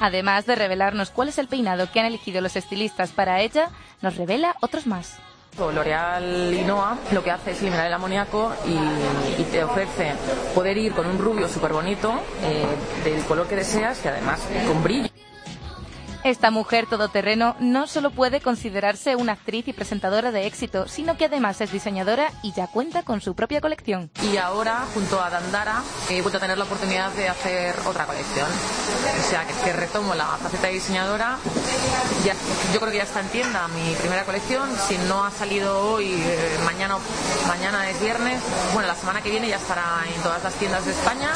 Además 0.00 0.46
de 0.46 0.54
revelarnos 0.54 1.10
cuál 1.10 1.28
es 1.28 1.38
el 1.38 1.48
peinado 1.48 1.90
que 1.90 2.00
han 2.00 2.06
elegido 2.06 2.40
los 2.40 2.56
estilistas 2.56 3.10
para 3.10 3.40
ella, 3.40 3.70
nos 4.00 4.16
revela 4.16 4.54
otros 4.60 4.86
más. 4.86 5.18
L'Oreal 5.58 6.54
Inoa 6.54 6.96
lo 7.10 7.24
que 7.24 7.32
hace 7.32 7.50
es 7.50 7.60
eliminar 7.60 7.86
el 7.86 7.92
amoníaco 7.92 8.54
y, 8.64 9.42
te 9.44 9.64
ofrece 9.64 10.12
poder 10.54 10.76
ir 10.78 10.92
con 10.92 11.06
un 11.06 11.18
rubio 11.18 11.48
súper 11.48 11.72
bonito 11.72 12.12
eh, 12.44 12.64
del 13.02 13.24
color 13.24 13.48
que 13.48 13.56
deseas 13.56 14.04
y 14.04 14.08
además 14.08 14.40
con 14.66 14.82
brillo. 14.82 15.17
Esta 16.24 16.50
mujer 16.50 16.86
todoterreno 16.86 17.54
no 17.60 17.86
solo 17.86 18.10
puede 18.10 18.40
considerarse 18.40 19.14
una 19.14 19.32
actriz 19.32 19.68
y 19.68 19.72
presentadora 19.72 20.32
de 20.32 20.46
éxito, 20.46 20.88
sino 20.88 21.16
que 21.16 21.26
además 21.26 21.60
es 21.60 21.70
diseñadora 21.70 22.32
y 22.42 22.52
ya 22.52 22.66
cuenta 22.66 23.02
con 23.02 23.20
su 23.20 23.34
propia 23.34 23.60
colección. 23.60 24.10
Y 24.32 24.36
ahora, 24.36 24.84
junto 24.94 25.22
a 25.22 25.30
Dandara, 25.30 25.82
he 26.10 26.20
vuelto 26.20 26.38
a 26.38 26.40
tener 26.40 26.58
la 26.58 26.64
oportunidad 26.64 27.12
de 27.12 27.28
hacer 27.28 27.76
otra 27.86 28.06
colección. 28.06 28.48
O 28.48 29.30
sea, 29.30 29.46
que, 29.46 29.72
retomo 29.72 30.14
la 30.14 30.26
faceta 30.26 30.66
de 30.66 30.72
diseñadora. 30.74 31.38
Ya, 32.24 32.34
yo 32.72 32.80
creo 32.80 32.90
que 32.90 32.98
ya 32.98 33.04
está 33.04 33.20
en 33.20 33.28
tienda 33.28 33.68
mi 33.68 33.94
primera 33.94 34.24
colección. 34.24 34.68
Si 34.88 34.98
no 35.08 35.24
ha 35.24 35.30
salido 35.30 35.92
hoy, 35.92 36.12
eh, 36.12 36.58
mañana, 36.64 36.96
mañana 37.46 37.88
es 37.90 38.00
viernes. 38.00 38.42
Bueno, 38.74 38.88
la 38.88 38.96
semana 38.96 39.22
que 39.22 39.30
viene 39.30 39.48
ya 39.48 39.56
estará 39.56 40.02
en 40.12 40.20
todas 40.22 40.42
las 40.42 40.54
tiendas 40.54 40.84
de 40.84 40.92
España. 40.92 41.30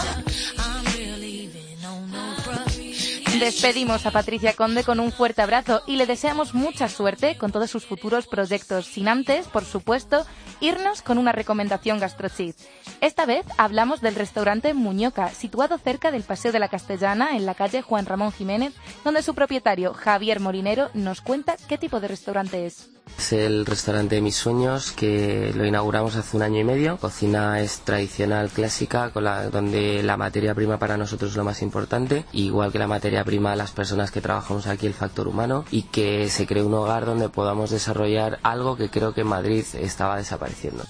Despedimos 3.43 4.07
a 4.07 4.13
Patricia 4.13 4.53
Conde 4.53 4.85
con 4.85 5.01
un 5.01 5.11
fuerte 5.11 5.43
abrazo 5.43 5.83
y 5.89 5.97
le 5.97 6.07
deseamos 6.07 6.55
mucha 6.55 6.89
suerte 6.89 7.37
con 7.37 7.51
todos 7.51 7.69
sus 7.69 7.85
futuros 7.85 8.29
proyectos, 8.29 8.87
sin 8.87 9.09
antes, 9.09 9.49
por 9.49 9.65
supuesto, 9.65 10.25
irnos 10.61 11.03
con 11.03 11.19
una 11.19 11.33
recomendación 11.33 11.99
gastrochit. 11.99 12.57
Esta 13.01 13.27
vez 13.27 13.45
hablamos 13.59 14.01
del 14.01 14.15
restaurante 14.15 14.75
Muñoca, 14.75 15.29
situado 15.31 15.77
cerca 15.79 16.13
del 16.13 16.23
Paseo 16.23 16.53
de 16.53 16.61
la 16.61 16.69
Castellana, 16.69 17.37
en 17.37 17.45
la 17.45 17.57
calle 17.57 17.83
Juan 17.83 18.07
Ramón 18.07 18.31
Jiménez, 18.31 18.75
donde 19.03 19.25
su 19.25 19.35
propietario, 19.35 19.93
Javier 19.93 20.39
Molinero, 20.39 20.91
nos 20.95 21.21
cuenta 21.21 21.57
qué 21.69 21.79
tipo 21.79 21.99
de 21.99 22.07
restaurante 22.07 22.65
es. 22.65 22.91
Es 23.19 23.33
el 23.33 23.67
restaurante 23.67 24.17
de 24.17 24.21
mis 24.21 24.35
sueños 24.35 24.91
que 24.91 25.53
lo 25.55 25.65
inauguramos 25.65 26.17
hace 26.17 26.37
un 26.37 26.43
año 26.43 26.61
y 26.61 26.65
medio. 26.65 26.97
Cocina 26.97 27.61
es 27.61 27.81
tradicional, 27.81 28.51
clásica, 28.51 29.11
con 29.11 29.25
la, 29.25 29.49
donde 29.49 30.03
la 30.03 30.17
materia 30.17 30.55
prima 30.55 30.79
para 30.79 30.97
nosotros 30.97 31.31
es 31.31 31.37
lo 31.37 31.45
más 31.45 31.63
importante, 31.63 32.25
igual 32.33 32.73
que 32.73 32.79
la 32.79 32.89
materia 32.89 33.23
prima 33.25 33.55
las 33.55 33.71
personas 33.71 34.11
que 34.11 34.21
trabajamos 34.21 34.67
aquí, 34.67 34.87
el 34.87 34.95
factor 34.95 35.29
humano, 35.29 35.65
y 35.71 35.83
que 35.83 36.29
se 36.29 36.47
cree 36.47 36.65
un 36.65 36.75
hogar 36.75 37.07
donde 37.07 37.29
podamos 37.29 37.71
desarrollar 37.71 38.41
algo 38.43 38.77
que 38.77 38.91
creo 38.91 39.15
que 39.15 39.21
en 39.21 39.29
Madrid 39.29 39.65
estaba 39.75 40.17
desapareciendo. 40.17 40.85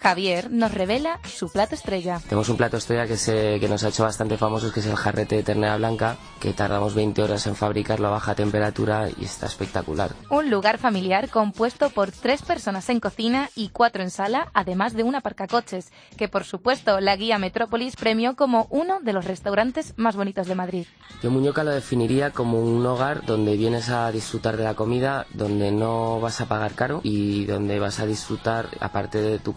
Javier 0.00 0.50
nos 0.50 0.72
revela 0.72 1.20
su 1.24 1.50
plato 1.50 1.74
estrella. 1.74 2.20
Tenemos 2.20 2.48
un 2.48 2.56
plato 2.56 2.78
estrella 2.78 3.06
que, 3.06 3.18
se, 3.18 3.60
que 3.60 3.68
nos 3.68 3.84
ha 3.84 3.88
hecho 3.88 4.02
bastante 4.02 4.38
famosos, 4.38 4.72
que 4.72 4.80
es 4.80 4.86
el 4.86 4.96
jarrete 4.96 5.36
de 5.36 5.42
ternera 5.42 5.76
blanca, 5.76 6.16
que 6.40 6.54
tardamos 6.54 6.94
20 6.94 7.22
horas 7.22 7.46
en 7.46 7.54
fabricarlo 7.54 8.08
a 8.08 8.12
baja 8.12 8.34
temperatura 8.34 9.08
y 9.10 9.24
está 9.26 9.46
espectacular. 9.46 10.12
Un 10.30 10.50
lugar 10.50 10.78
familiar 10.78 11.28
compuesto 11.28 11.90
por 11.90 12.12
tres 12.12 12.40
personas 12.40 12.88
en 12.88 12.98
cocina 12.98 13.50
y 13.54 13.68
cuatro 13.68 14.02
en 14.02 14.10
sala, 14.10 14.50
además 14.54 14.94
de 14.94 15.02
un 15.02 15.16
aparcacoches, 15.16 15.92
que 16.16 16.28
por 16.28 16.44
supuesto 16.44 17.00
la 17.00 17.16
guía 17.16 17.38
Metrópolis 17.38 17.96
premió 17.96 18.36
como 18.36 18.68
uno 18.70 19.00
de 19.00 19.12
los 19.12 19.26
restaurantes 19.26 19.92
más 19.98 20.16
bonitos 20.16 20.46
de 20.46 20.54
Madrid. 20.54 20.86
Yo 21.22 21.30
Muñoca 21.30 21.62
lo 21.62 21.72
definiría 21.72 22.30
como 22.30 22.58
un 22.58 22.84
hogar 22.86 23.26
donde 23.26 23.56
vienes 23.58 23.90
a 23.90 24.10
disfrutar 24.10 24.56
de 24.56 24.64
la 24.64 24.74
comida, 24.74 25.26
donde 25.34 25.70
no 25.70 26.20
vas 26.20 26.40
a 26.40 26.46
pagar 26.46 26.72
caro 26.72 27.00
y 27.02 27.44
donde 27.44 27.78
vas 27.78 28.00
a 28.00 28.06
disfrutar, 28.06 28.68
aparte 28.80 29.20
de 29.20 29.38
tu 29.38 29.52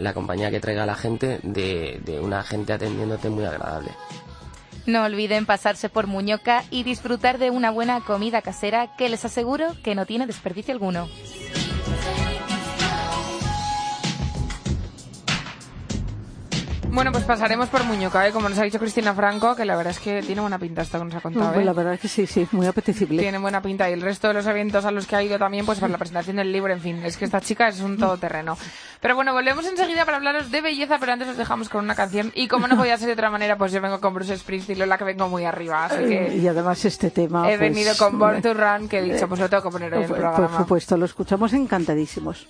la 0.00 0.14
compañía 0.14 0.50
que 0.50 0.60
traiga 0.60 0.86
la 0.86 0.94
gente, 0.94 1.40
de, 1.42 2.00
de 2.04 2.20
una 2.20 2.42
gente 2.42 2.72
atendiéndote 2.72 3.28
muy 3.30 3.44
agradable. 3.44 3.90
No 4.86 5.02
olviden 5.02 5.46
pasarse 5.46 5.88
por 5.88 6.06
Muñoca 6.06 6.62
y 6.70 6.84
disfrutar 6.84 7.38
de 7.38 7.50
una 7.50 7.72
buena 7.72 8.00
comida 8.02 8.40
casera 8.40 8.96
que 8.96 9.08
les 9.08 9.24
aseguro 9.24 9.74
que 9.82 9.96
no 9.96 10.06
tiene 10.06 10.26
desperdicio 10.26 10.72
alguno. 10.72 11.08
Bueno, 16.90 17.12
pues 17.12 17.24
pasaremos 17.24 17.68
por 17.68 17.84
Muñoca, 17.84 18.26
¿eh? 18.26 18.32
como 18.32 18.48
nos 18.48 18.58
ha 18.58 18.62
dicho 18.62 18.78
Cristina 18.78 19.12
Franco, 19.12 19.54
que 19.54 19.64
la 19.64 19.76
verdad 19.76 19.92
es 19.92 20.00
que 20.00 20.22
tiene 20.22 20.40
buena 20.40 20.58
pinta 20.58 20.82
esto 20.82 20.98
que 20.98 21.04
nos 21.04 21.14
ha 21.14 21.20
contado. 21.20 21.52
Pues 21.52 21.62
¿eh? 21.62 21.64
la 21.64 21.72
verdad 21.72 21.94
es 21.94 22.00
que 22.00 22.08
sí, 22.08 22.26
sí, 22.26 22.48
muy 22.52 22.66
apetecible. 22.66 23.20
Tiene 23.20 23.38
buena 23.38 23.60
pinta 23.60 23.88
y 23.90 23.92
el 23.92 24.00
resto 24.00 24.28
de 24.28 24.34
los 24.34 24.46
eventos 24.46 24.84
a 24.84 24.90
los 24.90 25.06
que 25.06 25.16
ha 25.16 25.22
ido 25.22 25.38
también, 25.38 25.66
pues 25.66 25.78
para 25.78 25.92
la 25.92 25.98
presentación 25.98 26.36
del 26.36 26.50
libro, 26.50 26.72
en 26.72 26.80
fin, 26.80 27.04
es 27.04 27.16
que 27.16 27.24
esta 27.24 27.40
chica 27.40 27.68
es 27.68 27.80
un 27.80 27.98
todoterreno. 27.98 28.56
Pero 29.00 29.14
bueno, 29.14 29.32
volvemos 29.32 29.66
enseguida 29.66 30.04
para 30.04 30.16
hablaros 30.16 30.50
de 30.50 30.60
belleza, 30.62 30.96
pero 30.98 31.12
antes 31.12 31.28
os 31.28 31.36
dejamos 31.36 31.68
con 31.68 31.84
una 31.84 31.94
canción 31.94 32.32
y 32.34 32.48
como 32.48 32.66
no 32.66 32.76
podía 32.76 32.96
ser 32.96 33.08
de 33.08 33.12
otra 33.12 33.30
manera, 33.30 33.58
pues 33.58 33.72
yo 33.72 33.80
vengo 33.80 34.00
con 34.00 34.14
Bruce 34.14 34.36
Springsteen, 34.36 34.88
la 34.88 34.96
que 34.96 35.04
vengo 35.04 35.28
muy 35.28 35.44
arriba, 35.44 35.86
así 35.86 36.04
que 36.04 36.36
Y 36.36 36.48
además 36.48 36.84
este 36.84 37.10
tema... 37.10 37.50
he 37.50 37.58
pues, 37.58 37.70
venido 37.70 37.94
con 37.96 38.18
Born 38.18 38.40
to 38.40 38.54
Run, 38.54 38.88
que 38.88 38.98
he 38.98 39.02
dicho, 39.02 39.28
pues 39.28 39.40
lo 39.40 39.48
tengo 39.48 39.62
que 39.64 39.70
poner 39.70 39.92
hoy 39.92 40.04
en 40.04 40.04
el 40.04 40.10
programa. 40.10 40.48
por 40.48 40.58
supuesto, 40.58 40.96
lo 40.96 41.04
escuchamos 41.04 41.52
encantadísimos. 41.52 42.46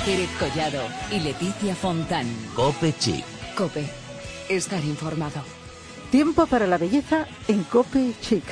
Pérez 0.00 0.30
Collado 0.38 0.82
y 1.10 1.20
Leticia 1.20 1.74
Fontán. 1.74 2.26
Cope 2.54 2.92
Chic. 2.98 3.24
Cope. 3.54 3.84
Estar 4.48 4.84
informado. 4.84 5.42
Tiempo 6.10 6.46
para 6.46 6.66
la 6.66 6.78
belleza 6.78 7.26
en 7.48 7.62
Cope 7.64 8.12
Chic. 8.20 8.44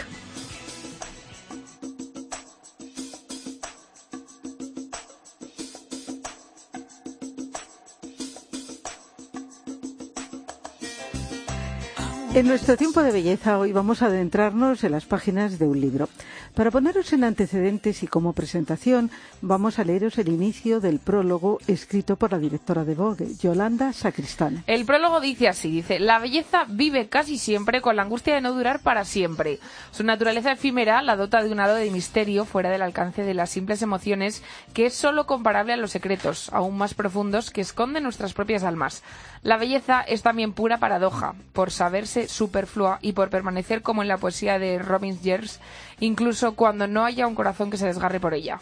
En 12.40 12.48
nuestro 12.48 12.78
tiempo 12.78 13.02
de 13.02 13.12
belleza 13.12 13.58
hoy 13.58 13.70
vamos 13.70 14.00
a 14.00 14.06
adentrarnos 14.06 14.82
en 14.82 14.92
las 14.92 15.04
páginas 15.04 15.58
de 15.58 15.66
un 15.66 15.78
libro. 15.78 16.08
Para 16.54 16.70
poneros 16.70 17.12
en 17.12 17.24
antecedentes 17.24 18.02
y 18.02 18.06
como 18.06 18.32
presentación, 18.32 19.10
vamos 19.42 19.78
a 19.78 19.84
leeros 19.84 20.16
el 20.16 20.28
inicio 20.28 20.80
del 20.80 21.00
prólogo 21.00 21.58
escrito 21.66 22.16
por 22.16 22.32
la 22.32 22.38
directora 22.38 22.84
de 22.84 22.94
Vogue, 22.94 23.28
Yolanda 23.38 23.92
Sacristán. 23.92 24.64
El 24.66 24.86
prólogo 24.86 25.20
dice 25.20 25.48
así, 25.48 25.70
dice, 25.70 26.00
la 26.00 26.18
belleza 26.18 26.64
vive 26.66 27.10
casi 27.10 27.36
siempre 27.36 27.82
con 27.82 27.96
la 27.96 28.02
angustia 28.04 28.34
de 28.34 28.40
no 28.40 28.54
durar 28.54 28.80
para 28.80 29.04
siempre. 29.04 29.58
Su 29.90 30.02
naturaleza 30.02 30.52
efímera 30.52 31.02
la 31.02 31.16
dota 31.16 31.42
de 31.42 31.52
un 31.52 31.60
halo 31.60 31.74
de 31.74 31.90
misterio 31.90 32.46
fuera 32.46 32.70
del 32.70 32.80
alcance 32.80 33.22
de 33.22 33.34
las 33.34 33.50
simples 33.50 33.82
emociones 33.82 34.42
que 34.72 34.86
es 34.86 34.94
sólo 34.94 35.26
comparable 35.26 35.74
a 35.74 35.76
los 35.76 35.90
secretos, 35.90 36.48
aún 36.54 36.78
más 36.78 36.94
profundos, 36.94 37.50
que 37.50 37.60
esconden 37.60 38.02
nuestras 38.02 38.32
propias 38.32 38.64
almas. 38.64 39.02
La 39.42 39.56
belleza 39.56 40.02
es 40.02 40.20
también 40.20 40.52
pura 40.52 40.78
paradoja, 40.78 41.34
por 41.54 41.70
saberse 41.70 42.28
superflua 42.28 42.98
y 43.00 43.12
por 43.12 43.30
permanecer 43.30 43.80
como 43.80 44.02
en 44.02 44.08
la 44.08 44.18
poesía 44.18 44.58
de 44.58 44.78
Robin 44.78 45.18
Gers, 45.18 45.60
incluso 45.98 46.54
cuando 46.54 46.86
no 46.86 47.06
haya 47.06 47.26
un 47.26 47.34
corazón 47.34 47.70
que 47.70 47.78
se 47.78 47.86
desgarre 47.86 48.20
por 48.20 48.34
ella. 48.34 48.60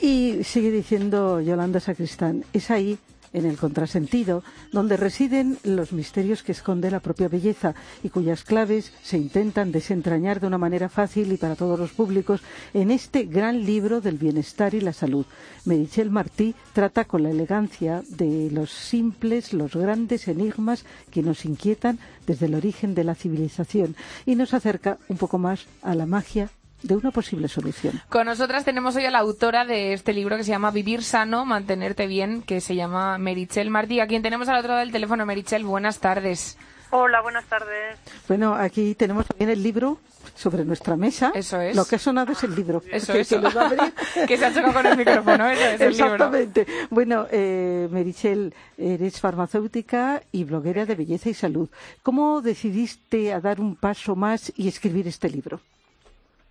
Y 0.00 0.44
sigue 0.44 0.70
diciendo 0.70 1.40
Yolanda 1.40 1.80
Sacristán, 1.80 2.44
es 2.52 2.70
ahí, 2.70 2.98
en 3.32 3.46
el 3.46 3.56
contrasentido, 3.56 4.42
donde 4.72 4.96
residen 4.96 5.58
los 5.62 5.92
misterios 5.92 6.42
que 6.42 6.52
esconde 6.52 6.90
la 6.90 7.00
propia 7.00 7.28
belleza 7.28 7.74
y 8.02 8.10
cuyas 8.10 8.44
claves 8.44 8.92
se 9.02 9.18
intentan 9.18 9.72
desentrañar 9.72 10.40
de 10.40 10.46
una 10.46 10.58
manera 10.58 10.88
fácil 10.88 11.32
y 11.32 11.36
para 11.36 11.56
todos 11.56 11.78
los 11.78 11.92
públicos 11.92 12.40
en 12.74 12.90
este 12.90 13.24
gran 13.24 13.64
libro 13.64 14.00
del 14.00 14.18
bienestar 14.18 14.74
y 14.74 14.80
la 14.80 14.92
salud. 14.92 15.26
Merichel 15.64 16.10
Martí 16.10 16.54
trata 16.72 17.04
con 17.04 17.22
la 17.22 17.30
elegancia 17.30 18.02
de 18.08 18.50
los 18.50 18.70
simples, 18.70 19.52
los 19.52 19.74
grandes 19.74 20.28
enigmas 20.28 20.84
que 21.10 21.22
nos 21.22 21.44
inquietan 21.44 21.98
desde 22.26 22.46
el 22.46 22.54
origen 22.54 22.94
de 22.94 23.04
la 23.04 23.14
civilización 23.14 23.96
y 24.26 24.34
nos 24.34 24.54
acerca 24.54 24.98
un 25.08 25.16
poco 25.16 25.38
más 25.38 25.66
a 25.82 25.94
la 25.94 26.06
magia 26.06 26.50
de 26.82 26.96
una 26.96 27.10
posible 27.10 27.48
solución. 27.48 28.00
Con 28.08 28.26
nosotras 28.26 28.64
tenemos 28.64 28.96
hoy 28.96 29.04
a 29.04 29.10
la 29.10 29.18
autora 29.18 29.64
de 29.64 29.92
este 29.92 30.12
libro 30.12 30.36
que 30.36 30.44
se 30.44 30.50
llama 30.50 30.70
Vivir 30.70 31.02
sano, 31.02 31.44
mantenerte 31.44 32.06
bien, 32.06 32.42
que 32.42 32.60
se 32.60 32.74
llama 32.74 33.18
Merichel 33.18 33.70
Martí, 33.70 34.00
a 34.00 34.06
quien 34.06 34.22
tenemos 34.22 34.48
al 34.48 34.58
otro 34.58 34.70
lado 34.70 34.80
del 34.80 34.92
teléfono. 34.92 35.26
Merichel, 35.26 35.64
buenas 35.64 35.98
tardes. 35.98 36.56
Hola, 36.92 37.20
buenas 37.20 37.44
tardes. 37.44 37.98
Bueno, 38.26 38.54
aquí 38.54 38.96
tenemos 38.96 39.24
también 39.26 39.50
el 39.50 39.62
libro 39.62 39.98
sobre 40.34 40.64
nuestra 40.64 40.96
mesa. 40.96 41.30
Eso 41.34 41.60
es. 41.60 41.76
Lo 41.76 41.84
que 41.84 41.96
ha 41.96 41.98
sonado 42.00 42.32
es 42.32 42.42
el 42.42 42.54
libro. 42.54 42.82
Eso, 42.90 43.12
que, 43.12 43.20
eso. 43.20 43.36
que 43.36 43.42
lo 43.42 43.54
va 43.54 43.62
a 43.62 43.66
abrir. 43.66 43.92
que 44.26 44.36
se 44.36 44.44
ha 44.44 44.52
chocado 44.52 44.72
con 44.72 44.86
el 44.86 44.96
micrófono, 44.96 45.48
eso 45.48 45.62
es 45.62 45.80
el 45.80 45.92
libro. 45.92 46.14
Exactamente. 46.14 46.66
Bueno, 46.90 47.26
eh, 47.30 47.88
Merichel, 47.92 48.52
eres 48.76 49.20
farmacéutica 49.20 50.22
y 50.32 50.42
bloguera 50.42 50.84
de 50.84 50.96
belleza 50.96 51.30
y 51.30 51.34
salud. 51.34 51.68
¿Cómo 52.02 52.40
decidiste 52.40 53.32
a 53.32 53.40
dar 53.40 53.60
un 53.60 53.76
paso 53.76 54.16
más 54.16 54.52
y 54.56 54.66
escribir 54.66 55.06
este 55.06 55.30
libro? 55.30 55.60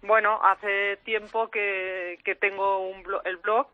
Bueno, 0.10 0.40
hace 0.44 0.98
tiempo 1.06 1.50
que, 1.52 2.18
que 2.26 2.34
tengo 2.34 2.80
un 2.90 3.04
blo- 3.04 3.22
el 3.26 3.38
blog 3.38 3.68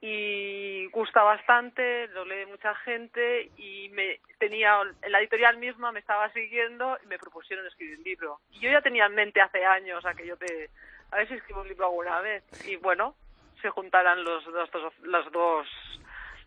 y 0.00 0.86
gusta 0.90 1.22
bastante, 1.22 2.06
lo 2.08 2.26
lee 2.26 2.44
mucha 2.46 2.74
gente 2.84 3.50
y 3.56 3.88
me 3.88 4.20
tenía 4.38 4.78
la 5.08 5.18
editorial 5.20 5.56
misma 5.56 5.90
me 5.90 6.00
estaba 6.00 6.30
siguiendo 6.34 6.98
y 7.02 7.06
me 7.06 7.18
propusieron 7.18 7.66
escribir 7.66 7.96
un 7.98 8.04
libro. 8.04 8.40
Y 8.50 8.60
yo 8.60 8.70
ya 8.70 8.82
tenía 8.82 9.06
en 9.06 9.14
mente 9.14 9.40
hace 9.40 9.64
años 9.64 10.04
aquello 10.04 10.36
de 10.36 10.68
a 11.10 11.16
ver 11.16 11.28
si 11.28 11.34
escribo 11.34 11.62
un 11.62 11.68
libro 11.68 11.86
alguna 11.86 12.20
vez 12.20 12.44
y 12.68 12.76
bueno, 12.76 13.14
se 13.62 13.70
juntarán 13.70 14.22
los, 14.24 14.44
los 14.46 14.70
dos 14.70 14.92
las 15.04 15.32
dos 15.32 15.66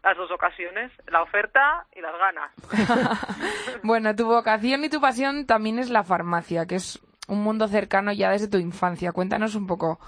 las 0.04 0.16
dos 0.18 0.30
ocasiones, 0.32 0.92
la 1.08 1.24
oferta 1.24 1.86
y 1.96 2.02
las 2.02 2.16
ganas. 2.20 2.52
Bueno, 3.84 4.16
tu 4.16 4.28
vocación 4.28 4.84
y 4.86 4.90
tu 4.90 5.02
pasión 5.02 5.48
también 5.48 5.80
es 5.80 5.90
la 5.90 6.04
farmacia, 6.04 6.68
que 6.68 6.76
es 6.76 7.00
un 7.32 7.44
mundo 7.44 7.68
cercano 7.70 8.12
ya 8.12 8.30
desde 8.30 8.50
tu 8.50 8.58
infancia. 8.58 9.14
Cuéntanos 9.14 9.56
un 9.56 9.66
poco. 9.66 10.00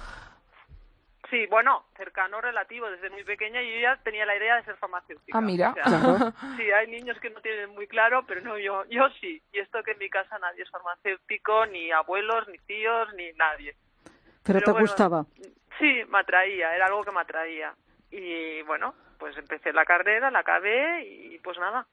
Sí, 1.30 1.48
bueno, 1.48 1.86
cercano 1.96 2.42
relativo. 2.42 2.90
Desde 2.92 3.10
muy 3.10 3.24
pequeña 3.24 3.62
yo 3.62 3.80
ya 3.82 3.96
tenía 4.04 4.26
la 4.26 4.36
idea 4.36 4.58
de 4.58 4.66
ser 4.66 4.76
farmacéutica. 4.76 5.38
Ah, 5.38 5.42
mira. 5.42 5.72
O 5.72 5.74
sea, 5.74 5.84
Claro. 5.84 6.34
Sí, 6.58 6.70
hay 6.70 6.88
niños 6.88 7.18
que 7.20 7.30
no 7.30 7.40
tienen 7.40 7.70
muy 7.72 7.88
claro, 7.88 8.24
pero 8.28 8.42
no, 8.42 8.60
yo, 8.60 8.84
yo 8.90 9.10
sí. 9.22 9.42
Y 9.54 9.60
esto 9.60 9.82
que 9.84 9.92
en 9.92 10.00
mi 10.00 10.10
casa 10.10 10.38
nadie 10.38 10.64
es 10.64 10.70
farmacéutico, 10.70 11.66
ni 11.68 11.92
abuelos, 11.92 12.48
ni 12.50 12.58
tíos, 12.60 13.08
ni 13.16 13.32
nadie. 13.34 13.74
Pero, 14.44 14.60
te 14.60 14.72
bueno, 14.72 14.86
gustaba. 14.86 15.26
Sí, 15.80 16.02
me 16.10 16.20
atraía, 16.20 16.76
era 16.76 16.88
algo 16.88 17.04
que 17.06 17.12
me 17.12 17.22
atraía. 17.22 17.74
Y 18.12 18.62
bueno, 18.64 18.94
pues 19.18 19.36
empecé 19.38 19.72
la 19.72 19.86
carrera, 19.86 20.30
la 20.30 20.40
acabé 20.40 21.06
y 21.06 21.40
pues 21.40 21.58
nada, 21.58 21.88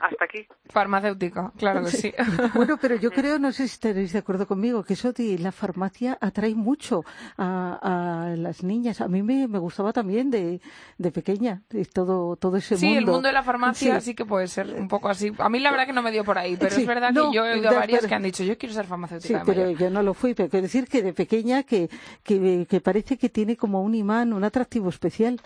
hasta 0.00 0.24
aquí. 0.24 0.46
Farmacéutica, 0.68 1.52
claro 1.56 1.82
que 1.84 1.90
sí. 1.90 2.12
Bueno, 2.54 2.76
pero 2.80 2.96
yo 2.96 3.10
creo, 3.10 3.38
no 3.38 3.52
sé 3.52 3.68
si 3.68 3.74
estaréis 3.74 4.12
de 4.12 4.18
acuerdo 4.18 4.46
conmigo, 4.46 4.82
que 4.84 4.94
eso 4.94 5.12
de 5.12 5.38
la 5.38 5.52
farmacia 5.52 6.18
atrae 6.20 6.54
mucho 6.54 7.04
a, 7.38 8.28
a 8.30 8.36
las 8.36 8.62
niñas. 8.62 9.00
A 9.00 9.08
mí 9.08 9.22
me, 9.22 9.46
me 9.48 9.58
gustaba 9.58 9.92
también 9.92 10.30
de, 10.30 10.60
de 10.98 11.10
pequeña, 11.12 11.62
de 11.70 11.84
todo, 11.84 12.36
todo 12.36 12.56
ese 12.56 12.76
Sí, 12.76 12.86
mundo. 12.86 12.98
el 13.00 13.06
mundo 13.06 13.28
de 13.28 13.32
la 13.34 13.42
farmacia 13.42 14.00
Sí. 14.00 14.06
sí. 14.10 14.14
que 14.14 14.24
puede 14.24 14.46
ser 14.48 14.74
un 14.74 14.88
poco 14.88 15.08
así. 15.08 15.32
A 15.38 15.48
mí 15.48 15.58
la 15.60 15.70
verdad 15.70 15.86
que 15.86 15.92
no 15.92 16.02
me 16.02 16.10
dio 16.12 16.24
por 16.24 16.38
ahí, 16.38 16.56
pero 16.56 16.74
Sí, 16.74 16.82
es 16.82 16.86
verdad 16.86 17.12
no, 17.12 17.30
que 17.30 17.36
yo 17.36 17.46
he 17.46 17.54
oído 17.54 17.70
a 17.70 17.74
varias 17.74 18.06
que 18.06 18.14
han 18.14 18.22
dicho, 18.22 18.42
yo 18.44 18.56
quiero 18.58 18.74
ser 18.74 18.84
Sí, 18.84 18.88
farmacéutica. 18.90 19.38
de 19.40 19.44
pero 19.44 19.62
mayor". 19.64 19.78
yo 19.78 19.90
no 19.90 20.02
lo 20.02 20.14
fui, 20.14 20.34
pero 20.34 20.48
quiero 20.48 20.62
decir 20.64 20.86
que 20.86 21.02
de 21.02 21.12
pequeña 21.12 21.62
que, 21.62 21.88
que, 22.22 22.66
que 22.68 22.80
parece 22.80 23.16
que 23.16 23.28
tiene 23.28 23.56
como 23.56 23.82
un 23.82 23.94
imán, 23.94 24.32
un 24.32 24.44
atractivo 24.44 24.88
especial. 24.88 25.40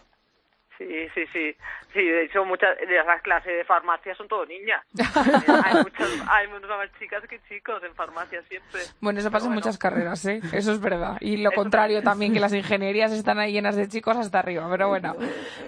Sí, 0.78 0.86
sí, 1.12 1.26
sí. 1.32 1.56
Sí, 1.92 2.04
de 2.04 2.24
hecho, 2.24 2.44
muchas 2.44 2.76
de 2.78 2.94
las 3.04 3.20
clases 3.22 3.56
de 3.56 3.64
farmacia 3.64 4.14
son 4.14 4.28
todo 4.28 4.46
niñas. 4.46 4.84
hay, 5.64 5.82
muchas, 5.82 6.08
hay 6.28 6.46
muchas 6.48 6.68
más 6.68 6.88
chicas 6.98 7.24
que 7.28 7.40
chicos 7.48 7.82
en 7.82 7.94
farmacia 7.94 8.42
siempre. 8.42 8.82
Bueno, 9.00 9.18
eso 9.18 9.30
pasa 9.30 9.46
en 9.46 9.54
muchas 9.54 9.78
carreras, 9.78 10.24
¿eh? 10.26 10.40
Eso 10.52 10.72
es 10.72 10.80
verdad. 10.80 11.16
Y 11.20 11.38
lo 11.38 11.50
Eso 11.50 11.56
contrario 11.56 11.96
también. 12.02 12.04
también, 12.04 12.32
que 12.34 12.40
las 12.40 12.54
ingenierías 12.54 13.12
están 13.12 13.38
ahí 13.38 13.52
llenas 13.52 13.74
de 13.74 13.88
chicos 13.88 14.16
hasta 14.16 14.38
arriba, 14.38 14.68
pero 14.70 14.88
bueno. 14.88 15.16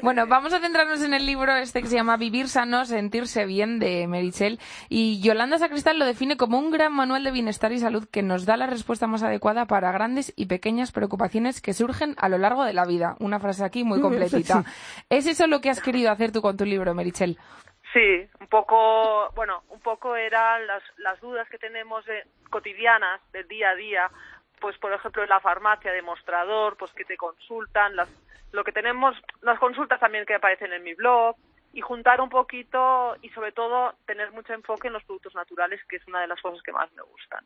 Bueno, 0.02 0.26
vamos 0.26 0.52
a 0.52 0.60
centrarnos 0.60 1.02
en 1.02 1.14
el 1.14 1.26
libro 1.26 1.56
este 1.56 1.82
que 1.82 1.88
se 1.88 1.96
llama 1.96 2.16
Vivir 2.16 2.48
sano, 2.48 2.84
sentirse 2.84 3.46
bien, 3.46 3.78
de 3.78 4.06
Merichel. 4.06 4.60
Y 4.88 5.20
Yolanda 5.20 5.58
Sacristán 5.58 5.98
lo 5.98 6.04
define 6.04 6.36
como 6.36 6.58
un 6.58 6.70
gran 6.70 6.92
manual 6.92 7.24
de 7.24 7.30
bienestar 7.32 7.72
y 7.72 7.78
salud 7.78 8.06
que 8.10 8.22
nos 8.22 8.46
da 8.46 8.56
la 8.56 8.66
respuesta 8.66 9.06
más 9.06 9.22
adecuada 9.22 9.66
para 9.66 9.90
grandes 9.90 10.32
y 10.36 10.46
pequeñas 10.46 10.92
preocupaciones 10.92 11.60
que 11.60 11.72
surgen 11.72 12.14
a 12.18 12.28
lo 12.28 12.38
largo 12.38 12.64
de 12.64 12.74
la 12.74 12.84
vida. 12.84 13.16
Una 13.18 13.40
frase 13.40 13.64
aquí 13.64 13.84
muy 13.84 14.00
completita. 14.02 14.64
¿Es 15.08 15.26
eso 15.26 15.46
lo 15.46 15.60
que 15.60 15.70
has 15.70 15.80
querido 15.80 16.10
hacer 16.10 16.32
tú 16.32 16.42
con 16.42 16.56
tu 16.56 16.64
libro, 16.64 16.94
Merichel? 16.94 17.38
Sí, 17.92 18.28
un 18.40 18.46
poco, 18.46 19.30
bueno, 19.34 19.62
un 19.70 19.80
poco 19.80 20.14
eran 20.14 20.66
las, 20.66 20.82
las 20.98 21.20
dudas 21.20 21.48
que 21.48 21.58
tenemos 21.58 22.04
de- 22.06 22.24
cotidianas 22.50 23.20
del 23.32 23.48
día 23.48 23.70
a 23.70 23.74
día, 23.74 24.10
pues 24.60 24.76
por 24.78 24.92
ejemplo 24.92 25.22
en 25.22 25.28
la 25.28 25.40
farmacia 25.40 25.90
de 25.92 26.02
mostrador, 26.02 26.76
pues 26.76 26.92
que 26.92 27.04
te 27.04 27.16
consultan, 27.16 27.96
las, 27.96 28.08
lo 28.52 28.62
que 28.62 28.72
tenemos, 28.72 29.16
las 29.42 29.58
consultas 29.58 29.98
también 29.98 30.24
que 30.26 30.34
aparecen 30.34 30.72
en 30.72 30.82
mi 30.84 30.94
blog, 30.94 31.36
y 31.72 31.80
juntar 31.80 32.20
un 32.20 32.28
poquito 32.28 33.16
y 33.22 33.28
sobre 33.30 33.52
todo 33.52 33.94
tener 34.04 34.32
mucho 34.32 34.52
enfoque 34.52 34.88
en 34.88 34.92
los 34.92 35.04
productos 35.04 35.34
naturales, 35.36 35.80
que 35.88 35.96
es 35.96 36.06
una 36.08 36.20
de 36.20 36.26
las 36.26 36.40
cosas 36.40 36.60
que 36.64 36.72
más 36.72 36.90
me 36.94 37.02
gustan. 37.02 37.44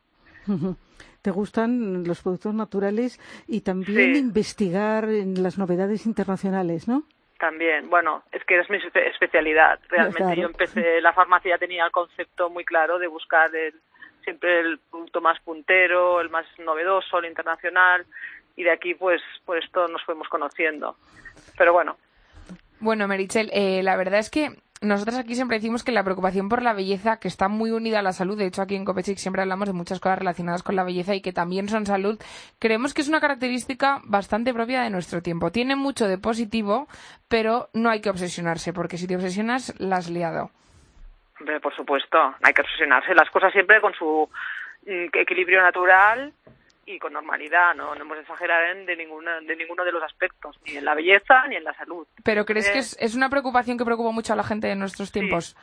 ¿Te 1.23 1.31
gustan 1.31 2.05
los 2.05 2.23
productos 2.23 2.55
naturales 2.55 3.19
y 3.47 3.61
también 3.63 4.15
Sí. 4.15 4.19
investigar 4.21 5.05
en 5.09 5.43
las 5.43 5.57
novedades 5.59 6.05
internacionales, 6.07 6.87
no? 6.89 7.05
También, 7.39 7.91
bueno, 7.91 8.23
es 8.33 8.45
que 8.45 8.59
es 8.59 8.71
mi 8.71 8.79
espe- 8.79 9.09
especialidad. 9.11 9.79
Realmente 9.89 10.19
Claro. 10.23 10.41
yo 10.41 10.47
empecé 10.47 11.01
la 11.01 11.13
farmacia, 11.13 11.51
ya 11.51 11.59
tenía 11.59 11.85
el 11.85 11.91
concepto 11.93 12.49
muy 12.49 12.65
claro 12.65 12.99
de 12.99 13.07
buscar 13.09 13.55
el, 13.55 13.75
siempre 14.23 14.61
el 14.61 14.79
producto 14.91 15.21
más 15.21 15.41
puntero, 15.41 16.21
el 16.21 16.31
más 16.31 16.47
novedoso, 16.59 17.19
el 17.19 17.27
internacional, 17.27 18.07
y 18.57 18.63
de 18.63 18.71
aquí 18.71 18.95
pues 18.95 19.21
por 19.45 19.59
esto 19.59 19.89
nos 19.89 20.03
fuimos 20.05 20.29
conociendo. 20.29 20.97
Pero 21.59 21.73
bueno, 21.73 21.97
Bueno, 22.81 23.09
Merichel, 23.09 23.51
eh, 23.53 23.83
la 23.83 23.97
verdad 23.97 24.21
es 24.21 24.31
que 24.31 24.51
nosotros 24.81 25.17
aquí 25.17 25.35
siempre 25.35 25.59
decimos 25.59 25.83
que 25.83 25.93
la 25.93 26.05
preocupación 26.05 26.49
por 26.49 26.63
la 26.63 26.73
belleza, 26.73 27.19
que 27.19 27.29
está 27.29 27.49
muy 27.49 27.71
unida 27.71 28.01
a 28.01 28.03
la 28.03 28.13
salud, 28.13 28.37
de 28.37 28.47
hecho 28.47 28.63
aquí 28.63 28.75
en 28.75 28.85
Copechic 28.85 29.17
siempre 29.17 29.43
hablamos 29.43 29.69
de 29.69 29.73
muchas 29.73 30.01
cosas 30.01 30.19
relacionadas 30.19 30.63
con 30.63 30.77
la 30.77 30.85
belleza 30.85 31.15
y 31.15 31.23
que 31.23 31.33
también 31.33 31.69
son 31.69 31.87
salud, 31.87 32.19
creemos 32.59 32.93
que 32.93 33.01
es 33.03 33.09
una 33.09 33.21
característica 33.21 34.01
bastante 34.05 34.53
propia 34.53 34.83
de 34.83 34.91
nuestro 34.91 35.23
tiempo. 35.23 35.51
Tiene 35.51 35.77
mucho 35.77 36.07
de 36.07 36.19
positivo, 36.19 36.87
pero 37.29 37.69
no 37.73 37.89
hay 37.89 38.01
que 38.01 38.11
obsesionarse, 38.11 38.73
porque 38.73 38.99
si 38.99 39.07
te 39.07 39.17
obsesionas, 39.17 39.75
la 39.81 39.97
has 39.97 40.11
liado. 40.11 40.51
hombre, 41.41 41.61
por 41.61 41.75
supuesto, 41.75 42.19
hay 42.43 42.53
que 42.53 42.63
obsesionarse 42.63 43.15
las 43.15 43.31
cosas 43.31 43.53
siempre 43.53 43.81
con 43.81 43.95
su 43.95 44.29
mm, 44.87 45.07
equilibrio 45.15 45.63
natural 45.63 46.33
y 46.87 46.99
con 46.99 47.13
normalidad, 47.13 47.75
no, 47.75 47.95
no 47.95 48.01
hemos 48.03 48.17
de 48.17 48.23
exagerar 48.23 48.77
en 48.77 48.87
de, 48.87 48.97
ninguna, 48.97 49.41
de 49.41 49.57
ninguno 49.57 49.85
de 49.85 49.93
los 49.93 50.03
aspectos, 50.03 50.59
ni 50.65 50.77
en 50.77 50.85
la 50.85 50.95
belleza 50.95 51.47
ni 51.49 51.57
en 51.57 51.65
la 51.65 51.75
salud. 51.75 52.07
Pero 52.23 52.45
¿crees 52.45 52.69
que 52.71 52.79
Eh, 52.79 52.81
es, 52.81 52.97
es 53.01 53.15
una 53.15 53.29
preocupación 53.31 53.79
que 53.79 53.85
preocupa 53.85 54.11
mucho 54.11 54.33
a 54.33 54.37
la 54.37 54.43
gente 54.45 54.71
en 54.71 54.79
nuestros 54.79 55.13
tiempos? 55.13 55.57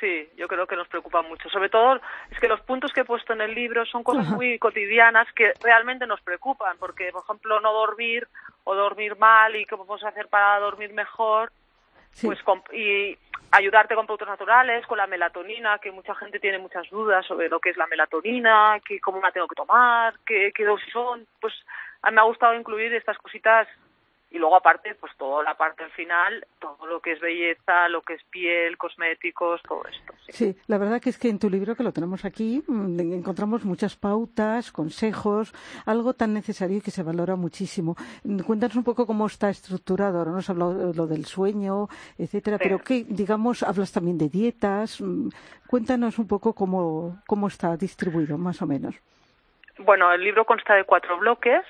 Sí, 0.00 0.28
yo 0.36 0.48
creo 0.48 0.66
que 0.66 0.76
nos 0.76 0.88
preocupa 0.88 1.22
mucho. 1.22 1.48
Sobre 1.48 1.68
todo 1.68 2.00
es 2.30 2.38
que 2.40 2.48
los 2.48 2.60
puntos 2.62 2.92
que 2.92 3.02
he 3.02 3.04
puesto 3.04 3.32
en 3.32 3.40
el 3.40 3.54
libro 3.54 3.86
son 3.86 4.02
cosas 4.02 4.28
muy 4.28 4.58
cotidianas 4.58 5.26
que 5.34 5.52
realmente 5.62 6.06
nos 6.06 6.20
preocupan, 6.20 6.76
porque, 6.78 7.10
por 7.12 7.22
ejemplo, 7.22 7.60
no 7.60 7.72
dormir 7.72 8.26
o 8.64 8.74
dormir 8.74 9.16
mal 9.16 9.54
y 9.56 9.64
qué 9.64 9.76
podemos 9.76 10.02
hacer 10.04 10.28
para 10.28 10.58
dormir 10.58 10.92
mejor, 10.92 11.52
Pues 12.22 12.38
y 12.72 13.16
ayudarte 13.50 13.94
con 13.94 14.06
productos 14.06 14.28
naturales, 14.28 14.86
con 14.86 14.98
la 14.98 15.06
melatonina, 15.06 15.78
que 15.78 15.92
mucha 15.92 16.14
gente 16.14 16.40
tiene 16.40 16.58
muchas 16.58 16.88
dudas 16.90 17.24
sobre 17.26 17.48
lo 17.48 17.60
que 17.60 17.70
es 17.70 17.76
la 17.76 17.86
melatonina, 17.86 18.80
que 18.86 19.00
cómo 19.00 19.20
la 19.20 19.30
tengo 19.30 19.46
que 19.46 19.54
tomar, 19.54 20.14
qué, 20.26 20.52
qué 20.54 20.64
dosis 20.64 20.92
son. 20.92 21.26
Pues 21.40 21.54
a 22.02 22.10
me 22.10 22.20
ha 22.20 22.24
gustado 22.24 22.54
incluir 22.54 22.92
estas 22.94 23.18
cositas 23.18 23.68
y 24.34 24.38
luego 24.38 24.56
aparte, 24.56 24.96
pues 24.96 25.12
toda 25.16 25.44
la 25.44 25.54
parte 25.56 25.84
al 25.84 25.92
final, 25.92 26.44
todo 26.58 26.86
lo 26.86 27.00
que 27.00 27.12
es 27.12 27.20
belleza, 27.20 27.88
lo 27.88 28.02
que 28.02 28.14
es 28.14 28.22
piel, 28.24 28.76
cosméticos, 28.76 29.62
todo 29.62 29.82
esto. 29.86 30.12
sí. 30.26 30.32
Sí, 30.32 30.56
la 30.66 30.76
verdad 30.78 31.00
que 31.00 31.10
es 31.10 31.18
que 31.18 31.28
en 31.28 31.38
tu 31.38 31.48
libro, 31.48 31.76
que 31.76 31.84
lo 31.84 31.92
tenemos 31.92 32.24
aquí, 32.24 32.62
mm, 32.66 32.98
encontramos 33.12 33.64
muchas 33.64 33.94
pautas, 33.94 34.72
consejos, 34.72 35.54
algo 35.86 36.14
tan 36.14 36.34
necesario 36.34 36.78
y 36.78 36.80
que 36.80 36.90
se 36.90 37.04
valora 37.04 37.36
muchísimo. 37.36 37.94
Mm, 38.24 38.40
Cuéntanos 38.40 38.74
un 38.74 38.82
poco 38.84 39.06
cómo 39.06 39.26
está 39.26 39.50
estructurado. 39.50 40.18
Ahora 40.18 40.32
nos 40.32 40.44
has 40.46 40.50
hablado 40.50 40.88
de 40.88 40.94
lo 40.94 41.06
del 41.06 41.26
sueño, 41.26 41.86
etcétera, 42.18 42.58
Sí. 42.58 42.64
pero 42.64 42.78
que, 42.80 43.04
digamos, 43.08 43.62
hablas 43.62 43.92
también 43.92 44.18
de 44.18 44.28
dietas. 44.28 45.00
mm, 45.00 45.28
Cuéntanos 45.68 46.18
un 46.18 46.26
poco 46.26 46.54
cómo, 46.54 47.18
cómo 47.26 47.46
está 47.46 47.76
distribuido, 47.76 48.36
más 48.36 48.60
o 48.62 48.66
menos. 48.66 48.96
Bueno, 49.78 50.12
el 50.12 50.22
libro 50.22 50.44
consta 50.44 50.74
de 50.74 50.84
cuatro 50.84 51.18
bloques. 51.18 51.62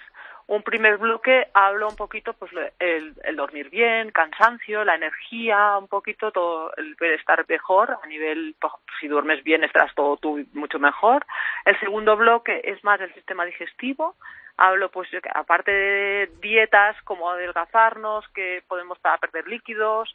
Un 0.47 0.63
primer 0.63 0.99
bloque 0.99 1.49
habla 1.55 1.87
un 1.87 1.97
poquito, 1.97 2.35
pues, 2.35 2.53
el, 2.79 3.15
el 3.25 3.37
dormir 3.37 3.71
bien, 3.71 4.11
cansancio, 4.11 4.85
la 4.85 4.95
energía, 4.95 5.79
un 5.79 5.89
poquito 5.89 6.31
todo 6.33 6.71
el 6.77 6.97
estar 7.15 7.45
mejor 7.49 7.97
a 8.03 8.07
nivel, 8.07 8.55
pues, 8.61 8.73
si 9.01 9.09
duermes 9.09 9.43
bien 9.43 9.65
estarás 9.65 9.95
todo 9.95 10.17
tú 10.19 10.45
mucho 10.53 10.79
mejor. 10.79 11.25
El 11.65 11.79
segundo 11.81 12.17
bloque 12.17 12.61
es 12.65 12.83
más 12.85 13.01
del 13.01 13.15
sistema 13.15 13.45
digestivo. 13.45 14.17
Hablo, 14.57 14.91
pues, 14.91 15.09
aparte 15.35 15.71
de 15.71 16.31
dietas 16.41 17.01
como 17.05 17.31
adelgazarnos, 17.31 18.29
que 18.29 18.63
podemos 18.69 18.99
para 18.99 19.19
perder 19.19 19.49
líquidos, 19.49 20.15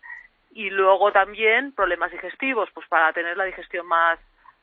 y 0.52 0.70
luego 0.70 1.12
también 1.12 1.74
problemas 1.74 2.12
digestivos, 2.12 2.70
pues 2.74 2.88
para 2.88 3.14
tener 3.14 3.38
la 3.38 3.46
digestión 3.46 3.86
más 3.88 4.20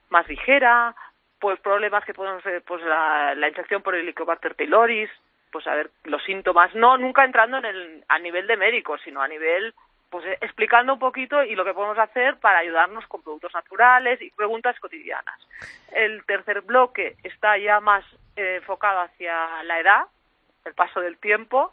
más 0.08 0.26
ligera, 0.28 0.94
pues 1.40 1.58
problemas 1.60 2.04
que 2.04 2.14
podemos 2.14 2.42
ser, 2.42 2.62
pues 2.62 2.82
la, 2.82 3.34
la 3.34 3.48
infección 3.48 3.82
por 3.82 3.94
el 3.94 4.02
Helicobacter 4.02 4.54
pylori, 4.54 5.08
pues 5.56 5.66
a 5.68 5.74
ver 5.74 5.90
los 6.04 6.22
síntomas, 6.24 6.74
no 6.74 6.98
nunca 6.98 7.24
entrando 7.24 7.56
en 7.56 7.64
el 7.64 8.04
a 8.08 8.18
nivel 8.18 8.46
de 8.46 8.58
médico, 8.58 8.98
sino 8.98 9.22
a 9.22 9.28
nivel 9.28 9.72
pues 10.10 10.22
eh, 10.26 10.36
explicando 10.42 10.92
un 10.92 10.98
poquito 10.98 11.42
y 11.42 11.54
lo 11.54 11.64
que 11.64 11.72
podemos 11.72 11.98
hacer 11.98 12.36
para 12.36 12.58
ayudarnos 12.58 13.06
con 13.06 13.22
productos 13.22 13.54
naturales 13.54 14.20
y 14.20 14.30
preguntas 14.32 14.78
cotidianas. 14.80 15.40
El 15.92 16.22
tercer 16.26 16.60
bloque 16.60 17.16
está 17.22 17.56
ya 17.56 17.80
más 17.80 18.04
eh, 18.36 18.56
enfocado 18.56 19.00
hacia 19.00 19.62
la 19.62 19.80
edad, 19.80 20.02
el 20.66 20.74
paso 20.74 21.00
del 21.00 21.16
tiempo, 21.16 21.72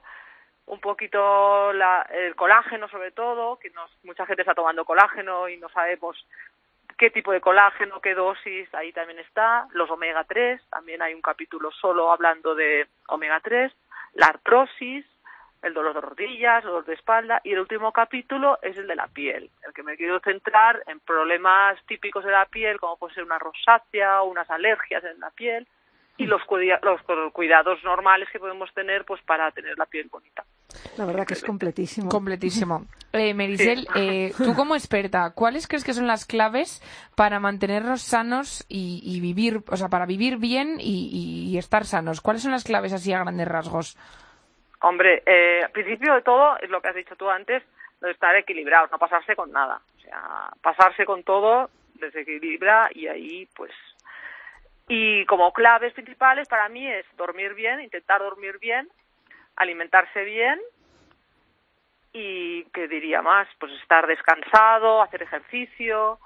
un 0.68 0.80
poquito 0.80 1.74
la- 1.74 2.08
el 2.10 2.36
colágeno 2.38 2.88
sobre 2.88 3.12
todo, 3.12 3.60
que 3.60 3.70
nos, 3.72 3.92
mucha 4.06 4.26
gente 4.26 4.44
está 4.44 4.54
tomando 4.56 4.86
colágeno 4.86 5.50
y 5.50 5.58
no 5.58 5.68
sabemos 5.68 6.26
qué 7.04 7.12
tipo 7.12 7.34
de 7.34 7.42
colágeno, 7.42 8.00
qué 8.00 8.16
dosis, 8.16 8.74
ahí 8.74 8.94
también 8.94 9.20
está, 9.20 9.68
los 9.74 9.92
omega 9.92 10.24
3, 10.24 10.62
también 10.70 11.02
hay 11.02 11.14
un 11.14 11.22
capítulo 11.22 11.70
solo 11.70 12.14
hablando 12.14 12.56
de 12.56 12.88
omega 13.10 13.42
3, 13.42 13.74
la 14.14 14.28
artrosis, 14.28 15.06
el 15.64 15.74
dolor 15.74 15.96
de 15.96 16.00
rodillas, 16.00 16.64
dolor 16.64 16.86
de 16.86 16.94
espalda. 16.94 17.42
Y 17.44 17.52
el 17.52 17.60
último 17.60 17.92
capítulo 17.92 18.58
es 18.62 18.78
el 18.78 18.88
de 18.88 18.96
la 18.96 19.08
piel, 19.08 19.50
el 19.68 19.74
que 19.74 19.84
me 19.84 19.98
quiero 19.98 20.22
centrar 20.22 20.82
en 20.88 21.02
problemas 21.02 21.78
típicos 21.88 22.24
de 22.24 22.32
la 22.32 22.46
piel 22.46 22.80
como 22.80 22.96
puede 22.96 23.16
ser 23.16 23.26
una 23.26 23.38
rosácea 23.38 24.22
o 24.22 24.30
unas 24.30 24.50
alergias 24.50 25.04
en 25.04 25.20
la 25.20 25.30
piel 25.32 25.68
y 26.16 26.26
los, 26.26 26.42
los 26.84 27.34
cuidados 27.34 27.84
normales 27.84 28.30
que 28.32 28.40
podemos 28.40 28.74
tener 28.74 29.04
pues 29.04 29.22
para 29.24 29.52
tener 29.52 29.78
la 29.78 29.88
piel 29.88 30.08
bonita. 30.10 30.46
La 30.98 31.06
verdad 31.06 31.26
que 31.26 31.34
es 31.34 31.44
completísimo. 31.44 32.10
Completísimo. 32.10 32.86
Eh, 33.16 33.36
Merisel, 33.36 33.82
Sí. 33.82 33.88
eh, 33.94 34.34
tú 34.44 34.56
como 34.56 34.74
experta, 34.74 35.34
¿cuáles 35.36 35.68
crees 35.68 35.84
que 35.84 35.94
son 35.94 36.08
las 36.08 36.26
claves 36.26 36.82
para 37.16 37.40
mantenernos 37.40 38.02
sanos 38.02 38.66
y, 38.68 39.02
y 39.04 39.20
vivir, 39.20 39.62
o 39.70 39.78
sea, 39.78 39.88
para 39.88 40.08
vivir 40.08 40.38
bien 40.38 40.78
y, 40.80 41.52
y 41.52 41.56
estar 41.60 41.86
sanos? 41.86 42.22
¿Cuáles 42.22 42.42
son 42.42 42.54
las 42.54 42.64
claves 42.64 42.92
así 42.92 43.14
a 43.14 43.20
grandes 43.20 43.48
rasgos? 43.48 44.00
Hombre, 44.82 45.22
eh, 45.28 45.62
al 45.64 45.70
principio 45.70 46.16
de 46.16 46.24
todo 46.24 46.58
es 46.60 46.72
lo 46.72 46.82
que 46.82 46.88
has 46.88 46.96
dicho 46.96 47.16
tú 47.16 47.30
antes, 47.30 47.62
lo 48.02 48.08
de 48.08 48.14
estar 48.16 48.36
equilibrados, 48.36 48.90
no 48.92 48.98
pasarse 48.98 49.36
con 49.36 49.52
nada. 49.52 49.80
O 49.98 50.02
sea, 50.02 50.50
pasarse 50.64 51.06
con 51.06 51.22
todo 51.22 51.70
desequilibra 52.00 52.90
y 52.96 53.06
ahí 53.06 53.48
pues... 53.56 53.72
Y 54.88 55.24
como 55.28 55.54
claves 55.54 55.94
principales 55.94 56.48
para 56.48 56.68
mí 56.68 56.88
es 56.88 57.06
dormir 57.16 57.54
bien, 57.54 57.80
intentar 57.80 58.22
dormir 58.22 58.58
bien, 58.60 58.90
alimentarse 59.56 60.24
bien 60.24 60.60
y, 62.14 62.64
¿qué 62.74 62.88
diría 62.88 63.22
más? 63.22 63.48
Pues 63.60 63.72
estar 63.82 64.06
descansado, 64.08 65.02
hacer 65.02 65.24
ejercicio. 65.24 66.20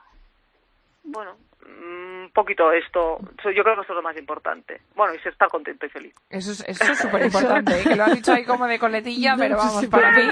Bueno, 1.04 1.38
mm, 1.66 2.24
un 2.26 2.32
poquito 2.34 2.74
esto. 2.74 3.20
Yo 3.56 3.64
creo 3.64 3.76
que 3.76 3.82
esto 3.82 3.94
es 3.94 3.96
lo 3.96 4.02
más 4.02 4.18
importante. 4.18 4.82
Bueno, 4.96 5.14
y 5.16 5.20
ser- 5.20 5.32
estar 5.32 5.48
contento 5.48 5.86
y 5.86 5.90
feliz. 5.90 6.14
Eso 6.30 6.52
es 6.52 6.60
eso 6.68 6.92
es 6.92 6.98
súper 7.00 7.24
importante, 7.28 7.72
que 7.84 7.96
lo 7.96 8.04
has 8.04 8.14
dicho 8.16 8.34
ahí 8.34 8.44
como 8.44 8.68
de 8.68 8.78
coletilla, 8.78 9.36
pero 9.38 9.56
vamos, 9.56 9.80
Sí, 9.80 9.88
para 9.88 10.12
mí 10.12 10.28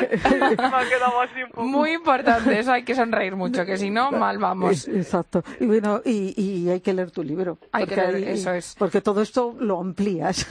muy 1.56 1.94
importante. 1.94 2.60
Eso 2.60 2.74
hay 2.74 2.84
que 2.84 2.94
sonreír 2.94 3.38
mucho, 3.38 3.66
que 3.66 3.78
si 3.78 3.90
no, 3.90 4.12
mal 4.12 4.38
vamos. 4.38 4.72
Es- 4.72 4.88
exacto. 4.90 5.42
Y 5.62 5.66
bueno, 5.68 6.02
y, 6.04 6.34
y 6.36 6.70
hay 6.70 6.82
que 6.82 6.94
leer 6.94 7.12
tu 7.12 7.24
libro. 7.24 7.58
Hay 7.72 7.86
que 7.88 7.96
leer, 7.96 8.16
eso 8.28 8.52
es. 8.52 8.76
Porque 8.78 9.00
todo 9.00 9.22
esto 9.22 9.56
lo 9.58 9.80
amplías. 9.80 10.48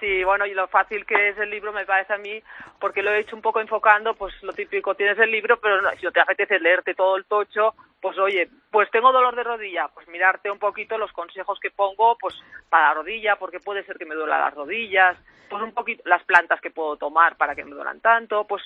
Sí, 0.00 0.22
bueno, 0.24 0.44
y 0.46 0.54
lo 0.54 0.68
fácil 0.68 1.06
que 1.06 1.30
es 1.30 1.38
el 1.38 1.50
libro 1.50 1.72
me 1.72 1.86
parece 1.86 2.12
a 2.12 2.18
mí, 2.18 2.42
porque 2.80 3.02
lo 3.02 3.10
he 3.10 3.20
hecho 3.20 3.36
un 3.36 3.42
poco 3.42 3.60
enfocando, 3.60 4.14
pues 4.14 4.34
lo 4.42 4.52
típico, 4.52 4.94
tienes 4.94 5.18
el 5.18 5.30
libro, 5.30 5.58
pero 5.60 5.80
no- 5.80 5.90
si 5.92 6.04
no 6.04 6.12
te 6.12 6.20
apetece 6.20 6.58
leerte 6.60 6.94
todo 6.94 7.16
el 7.16 7.24
tocho, 7.24 7.74
pues 8.00 8.18
oye, 8.18 8.48
pues 8.70 8.90
tengo 8.90 9.12
dolor 9.12 9.34
de 9.34 9.44
rodilla, 9.44 9.88
pues 9.88 10.06
mirarte 10.08 10.50
un 10.50 10.58
poquito 10.58 10.98
los 10.98 11.12
consejos 11.12 11.58
que 11.60 11.70
pongo, 11.70 12.16
pues 12.18 12.34
para 12.68 12.88
la 12.88 12.94
rodilla, 12.94 13.36
porque 13.36 13.60
puede 13.60 13.82
ser 13.84 13.96
que 13.96 14.04
me 14.06 14.14
duela 14.14 14.38
las 14.38 14.54
rodillas, 14.54 15.16
pues 15.48 15.62
un 15.62 15.72
poquito 15.72 16.02
las 16.06 16.22
plantas 16.24 16.60
que 16.60 16.70
puedo 16.70 16.96
tomar 16.96 17.36
para 17.36 17.54
que 17.54 17.64
me 17.64 17.70
duelan 17.74 18.00
tanto, 18.00 18.44
pues 18.46 18.62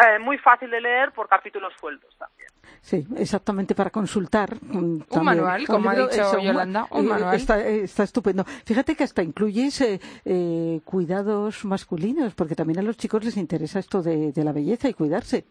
eh, 0.00 0.18
muy 0.18 0.38
fácil 0.38 0.70
de 0.70 0.80
leer 0.80 1.12
por 1.12 1.28
capítulos 1.28 1.72
sueltos 1.78 2.14
también. 2.16 2.48
Sí, 2.80 3.06
exactamente, 3.16 3.74
para 3.74 3.90
consultar. 3.90 4.50
Un 4.72 5.04
manual, 5.22 5.66
como 5.66 5.90
ha 5.90 5.94
dicho 5.94 6.38
Yolanda, 6.40 6.86
un 6.90 7.08
manual. 7.08 7.34
Está, 7.34 7.60
eh, 7.60 7.84
está 7.84 8.04
estupendo. 8.04 8.44
Fíjate 8.44 8.96
que 8.96 9.04
hasta 9.04 9.22
incluyes 9.22 9.80
eh, 9.82 10.00
eh, 10.24 10.80
cuidados 10.84 11.64
masculinos, 11.64 12.34
porque 12.34 12.54
también 12.54 12.78
a 12.78 12.82
los 12.82 12.96
chicos 12.96 13.24
les 13.24 13.36
interesa 13.36 13.78
esto 13.78 14.02
de, 14.02 14.32
de 14.32 14.44
la 14.44 14.52
belleza 14.52 14.88
y 14.88 14.94
cuidarse. 14.94 15.44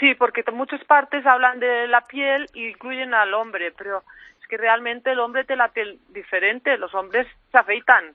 Sí, 0.00 0.14
porque 0.14 0.44
muchas 0.52 0.82
partes 0.84 1.24
hablan 1.26 1.58
de 1.58 1.86
la 1.88 2.02
piel 2.02 2.46
e 2.54 2.70
incluyen 2.70 3.14
al 3.14 3.34
hombre, 3.34 3.72
pero 3.76 4.02
es 4.40 4.46
que 4.48 4.56
realmente 4.56 5.12
el 5.12 5.20
hombre 5.20 5.44
tiene 5.44 5.62
la 5.62 5.68
piel 5.68 5.98
diferente, 6.08 6.76
los 6.78 6.94
hombres 6.94 7.26
se 7.50 7.58
afeitan 7.58 8.14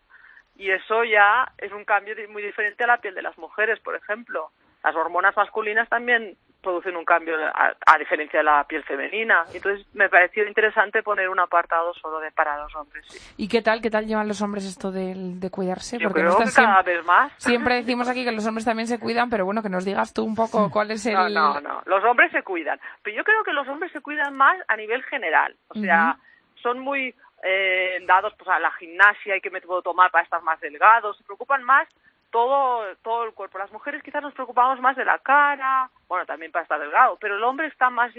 y 0.56 0.69
eso 0.69 1.04
ya 1.04 1.52
es 1.58 1.71
un 1.71 1.86
cambio 1.86 2.15
muy 2.30 2.43
diferente 2.43 2.84
a 2.84 2.88
la 2.88 2.97
piel 2.97 3.15
de 3.15 3.24
las 3.24 3.38
mujeres, 3.38 3.80
por 3.80 3.95
ejemplo. 3.95 4.52
Las 4.84 4.96
hormonas 4.96 5.36
masculinas 5.38 5.88
también 5.89 6.36
producen 6.62 6.96
un 6.96 7.06
cambio 7.06 7.36
a, 7.44 7.74
a 7.88 7.98
diferencia 7.98 8.39
de 8.39 8.44
la 8.44 8.63
piel 8.65 8.84
femenina. 8.84 9.46
Entonces 9.52 9.84
me 9.96 10.10
pareció 10.10 10.48
interesante 10.48 11.02
poner 11.02 11.28
un 11.30 11.39
apartado 11.39 11.91
solo 11.96 12.20
de 12.20 12.32
para 12.32 12.56
los 12.62 12.76
hombres. 12.76 13.04
sí. 13.10 13.17
¿Y 13.38 13.48
qué 13.48 13.63
tal, 13.63 13.82
qué 13.82 13.89
tal 13.89 14.06
llevan 14.06 14.28
los 14.28 14.41
hombres 14.44 14.65
esto 14.65 14.91
del- 14.91 15.39
de, 15.39 15.50
cuidarse? 15.50 15.98
Yo 15.98 16.10
Porque 16.10 16.22
creo 16.22 16.38
que 16.38 16.44
cada 16.52 16.52
siempre, 16.84 16.98
vez 16.98 17.06
más. 17.06 17.32
siempre 17.38 17.76
decimos 17.76 18.08
aquí 18.10 18.24
que 18.24 18.32
los 18.32 18.46
hombres 18.46 18.65
también 18.65 18.88
se 18.88 19.00
cuidan, 19.00 19.30
pero 19.32 19.44
bueno, 19.46 19.63
que 19.63 19.70
nos 19.70 19.86
digas 19.86 20.13
tú 20.13 20.24
un 20.24 20.36
poco 20.36 20.70
cuál 20.70 20.91
es 20.91 21.04
el... 21.08 21.13
No, 21.15 21.30
no, 21.30 21.62
no. 21.62 21.82
Los 21.86 22.04
hombres 22.04 22.32
se 22.32 22.44
cuidan. 22.44 22.80
Pero 23.02 23.17
yo 23.17 23.24
creo 23.24 23.44
que 23.44 23.54
los 23.54 23.67
hombres 23.67 23.91
se 23.91 24.02
cuidan 24.02 24.36
más 24.36 24.56
a 24.67 24.76
nivel 24.78 25.02
general. 25.04 25.56
O 25.70 25.80
sea, 25.80 26.17
son 26.62 26.78
muy 26.78 27.15
eh, 27.44 28.04
dados 28.06 28.34
pues, 28.38 28.48
a 28.50 28.60
la 28.60 28.72
gimnasia 28.74 29.36
y 29.36 29.41
qué 29.41 29.50
me 29.50 29.62
puedo 29.62 29.82
tomar 29.82 30.12
para 30.12 30.24
estar 30.24 30.44
más 30.44 30.60
delgados. 30.60 31.17
Se 31.17 31.24
preocupan 31.24 31.63
más 31.63 31.88
todo, 32.32 32.84
todo 33.04 33.26
el 33.26 33.34
cuerpo. 33.34 33.58
Las 33.58 33.72
mujeres 33.72 34.02
quizás 34.04 34.22
nos 34.24 34.34
preocupamos 34.34 34.80
más 34.80 34.96
de 34.96 35.06
la 35.06 35.20
cara 35.20 35.89
bueno, 36.12 36.26
también 36.26 36.52
para 36.52 36.63
estar 36.63 36.78
delgado, 36.78 37.17
pero 37.21 37.38
el 37.38 37.43
hombre 37.45 37.67
está 37.67 37.89
más 37.89 38.12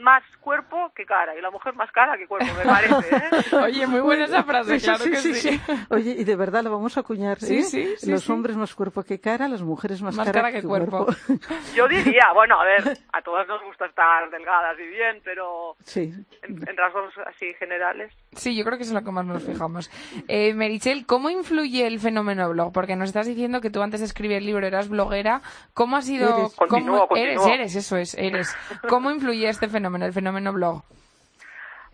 más 0.00 0.22
cuerpo 0.40 0.90
que 0.96 1.04
cara 1.04 1.36
y 1.36 1.42
la 1.42 1.50
mujer 1.50 1.74
más 1.74 1.92
cara 1.92 2.16
que 2.16 2.26
cuerpo, 2.26 2.46
me 2.56 2.64
parece. 2.64 3.16
¿eh? 3.16 3.56
Oye, 3.64 3.86
muy 3.86 4.00
buena 4.00 4.24
esa 4.24 4.42
frase, 4.44 4.78
Sí, 4.80 4.84
claro 4.86 5.04
sí, 5.04 5.10
que 5.10 5.16
sí, 5.18 5.34
sí. 5.34 5.58
sí. 5.58 5.60
Oye, 5.90 6.10
y 6.18 6.24
de 6.24 6.36
verdad 6.36 6.62
lo 6.64 6.70
vamos 6.70 6.96
a 6.96 7.00
acuñar. 7.00 7.38
Sí, 7.40 7.58
¿eh? 7.58 7.62
sí, 7.62 7.94
sí, 7.98 8.10
Los 8.10 8.24
sí. 8.24 8.32
hombres 8.32 8.56
más 8.56 8.74
cuerpo 8.74 9.02
que 9.02 9.20
cara, 9.20 9.46
las 9.46 9.60
mujeres 9.60 10.00
más, 10.00 10.16
Más 10.16 10.30
cara 10.30 10.52
que 10.52 10.62
cuerpo. 10.62 11.06
Yo 11.74 11.86
diría, 11.86 12.32
bueno, 12.32 12.58
a 12.58 12.64
ver, 12.64 12.98
a 13.12 13.20
todas 13.20 13.46
nos 13.46 13.62
gusta 13.64 13.84
estar 13.86 14.30
delgadas 14.30 14.78
y 14.78 14.86
bien, 14.86 15.20
pero 15.22 15.76
sí. 15.84 16.14
en, 16.42 16.66
en 16.66 16.76
rasgos 16.78 17.12
así 17.26 17.52
generales. 17.58 18.10
Sí, 18.32 18.56
yo 18.56 18.64
creo 18.64 18.78
que 18.78 18.84
es 18.84 18.92
lo 18.92 19.04
que 19.04 19.10
más 19.12 19.26
nos 19.26 19.42
fijamos. 19.44 19.90
Eh, 20.28 20.54
Merichel, 20.54 21.04
¿cómo 21.06 21.28
influye 21.30 21.86
el 21.86 22.00
fenómeno 22.00 22.48
blog? 22.50 22.72
Porque 22.72 22.96
nos 22.96 23.08
estás 23.10 23.26
diciendo 23.26 23.60
que 23.60 23.70
tú 23.70 23.82
antes 23.82 24.00
de 24.00 24.06
escribir 24.06 24.38
el 24.38 24.46
libro 24.46 24.66
eras 24.66 24.88
bloguera. 24.88 25.42
¿Cómo 25.74 25.96
ha 25.96 26.02
sido...? 26.02 26.36
Eres. 26.38 26.54
cómo- 26.56 26.68
Continúo, 26.68 27.08
eres, 27.16 27.33
continúo. 27.36 27.54
eres, 27.54 27.76
eso 27.76 27.96
es, 27.96 28.14
eres. 28.14 28.56
¿Cómo 28.88 29.10
influye 29.10 29.48
este 29.48 29.68
fenómeno, 29.68 30.06
el 30.06 30.12
fenómeno 30.12 30.52
blog? 30.52 30.82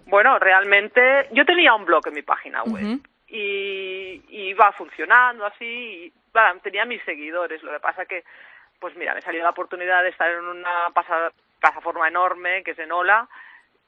Bueno, 0.06 0.38
realmente 0.38 1.28
yo 1.32 1.44
tenía 1.44 1.74
un 1.74 1.84
blog 1.84 2.06
en 2.08 2.14
mi 2.14 2.22
página 2.22 2.62
web 2.64 2.98
y, 3.28 4.22
y 4.28 4.48
iba 4.50 4.72
funcionando 4.72 5.46
así, 5.46 5.64
y, 5.64 6.12
bueno, 6.32 6.60
tenía 6.62 6.84
mis 6.84 7.02
seguidores. 7.04 7.62
Lo 7.62 7.70
que 7.72 7.80
pasa 7.80 8.04
que, 8.06 8.24
pues 8.80 8.96
mira, 8.96 9.14
me 9.14 9.22
salió 9.22 9.42
la 9.42 9.50
oportunidad 9.50 10.02
de 10.02 10.08
estar 10.08 10.30
en 10.30 10.44
una 10.44 10.90
pasa- 10.92 11.30
plataforma 11.60 12.08
enorme 12.08 12.62
que 12.64 12.72
es 12.72 12.78
Enola 12.78 13.28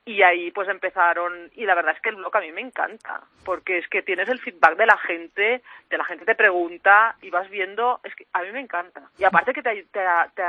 y 0.05 0.21
ahí 0.23 0.51
pues 0.51 0.69
empezaron 0.69 1.49
y 1.55 1.65
la 1.65 1.75
verdad 1.77 1.95
es 1.97 2.03
que 2.03 2.09
el 2.11 2.17
blog 2.17 2.37
a 2.37 2.41
mí 2.41 2.51
me 2.53 2.61
encanta 2.61 3.21
porque 3.45 3.79
es 3.79 3.89
que 3.89 4.03
tienes 4.03 4.29
el 4.29 4.41
feedback 4.41 4.77
de 4.77 4.85
la 4.87 4.99
gente, 4.99 5.63
de 5.89 5.97
la 5.97 6.05
gente 6.05 6.25
te 6.25 6.35
pregunta 6.35 7.15
y 7.23 7.31
vas 7.31 7.49
viendo, 7.49 8.01
es 8.05 8.15
que 8.17 8.27
a 8.33 8.43
mí 8.43 8.51
me 8.53 8.61
encanta 8.61 9.03
y 9.17 9.25
aparte 9.25 9.55
que 9.55 9.63
te, 9.63 9.85
te, 9.85 10.01
te- 10.35 10.43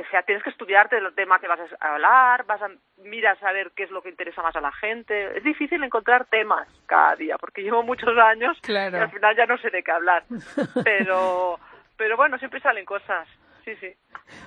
o 0.00 0.10
sea, 0.10 0.22
tienes 0.22 0.42
que 0.42 0.50
estudiarte 0.50 0.96
el 0.98 1.14
tema 1.14 1.38
que 1.38 1.48
vas 1.48 1.60
a 1.80 1.92
hablar, 1.94 2.44
vas 2.46 2.62
a 2.62 2.68
miras 3.02 3.42
a 3.42 3.52
ver 3.52 3.70
qué 3.76 3.84
es 3.84 3.90
lo 3.90 4.02
que 4.02 4.08
interesa 4.08 4.42
más 4.42 4.56
a 4.56 4.60
la 4.60 4.72
gente. 4.72 5.36
Es 5.38 5.44
difícil 5.44 5.82
encontrar 5.82 6.24
temas 6.26 6.66
cada 6.86 7.14
día, 7.16 7.36
porque 7.38 7.62
llevo 7.62 7.82
muchos 7.82 8.16
años 8.18 8.58
Claro. 8.62 8.96
y 8.98 9.00
al 9.00 9.10
final 9.10 9.36
ya 9.36 9.46
no 9.46 9.58
sé 9.58 9.70
de 9.70 9.82
qué 9.82 9.92
hablar. 9.92 10.24
Pero, 10.84 11.58
pero 11.96 12.16
bueno, 12.16 12.38
siempre 12.38 12.60
salen 12.60 12.84
cosas. 12.84 13.28
Sí, 13.64 13.74
sí. 13.76 13.94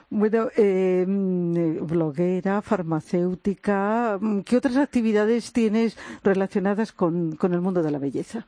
Bueno, 0.10 0.48
eh, 0.58 1.06
bloguera, 1.08 2.62
farmacéutica, 2.62 4.18
mm, 4.20 4.42
¿qué 4.42 4.58
otras 4.58 4.78
actividades 4.78 5.54
tienes 5.54 5.98
relacionadas 6.24 6.92
con, 6.92 7.36
con 7.36 7.54
el 7.54 7.62
mundo 7.62 7.82
de 7.82 7.92
la 7.92 8.00
belleza? 8.00 8.46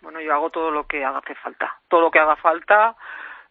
Bueno, 0.00 0.20
yo 0.20 0.32
hago 0.32 0.50
todo 0.50 0.70
lo 0.70 0.86
que 0.86 1.04
haga 1.04 1.20
falta. 1.42 1.76
Todo 1.88 2.02
lo 2.02 2.10
que 2.10 2.18
haga 2.18 2.36
falta 2.36 2.96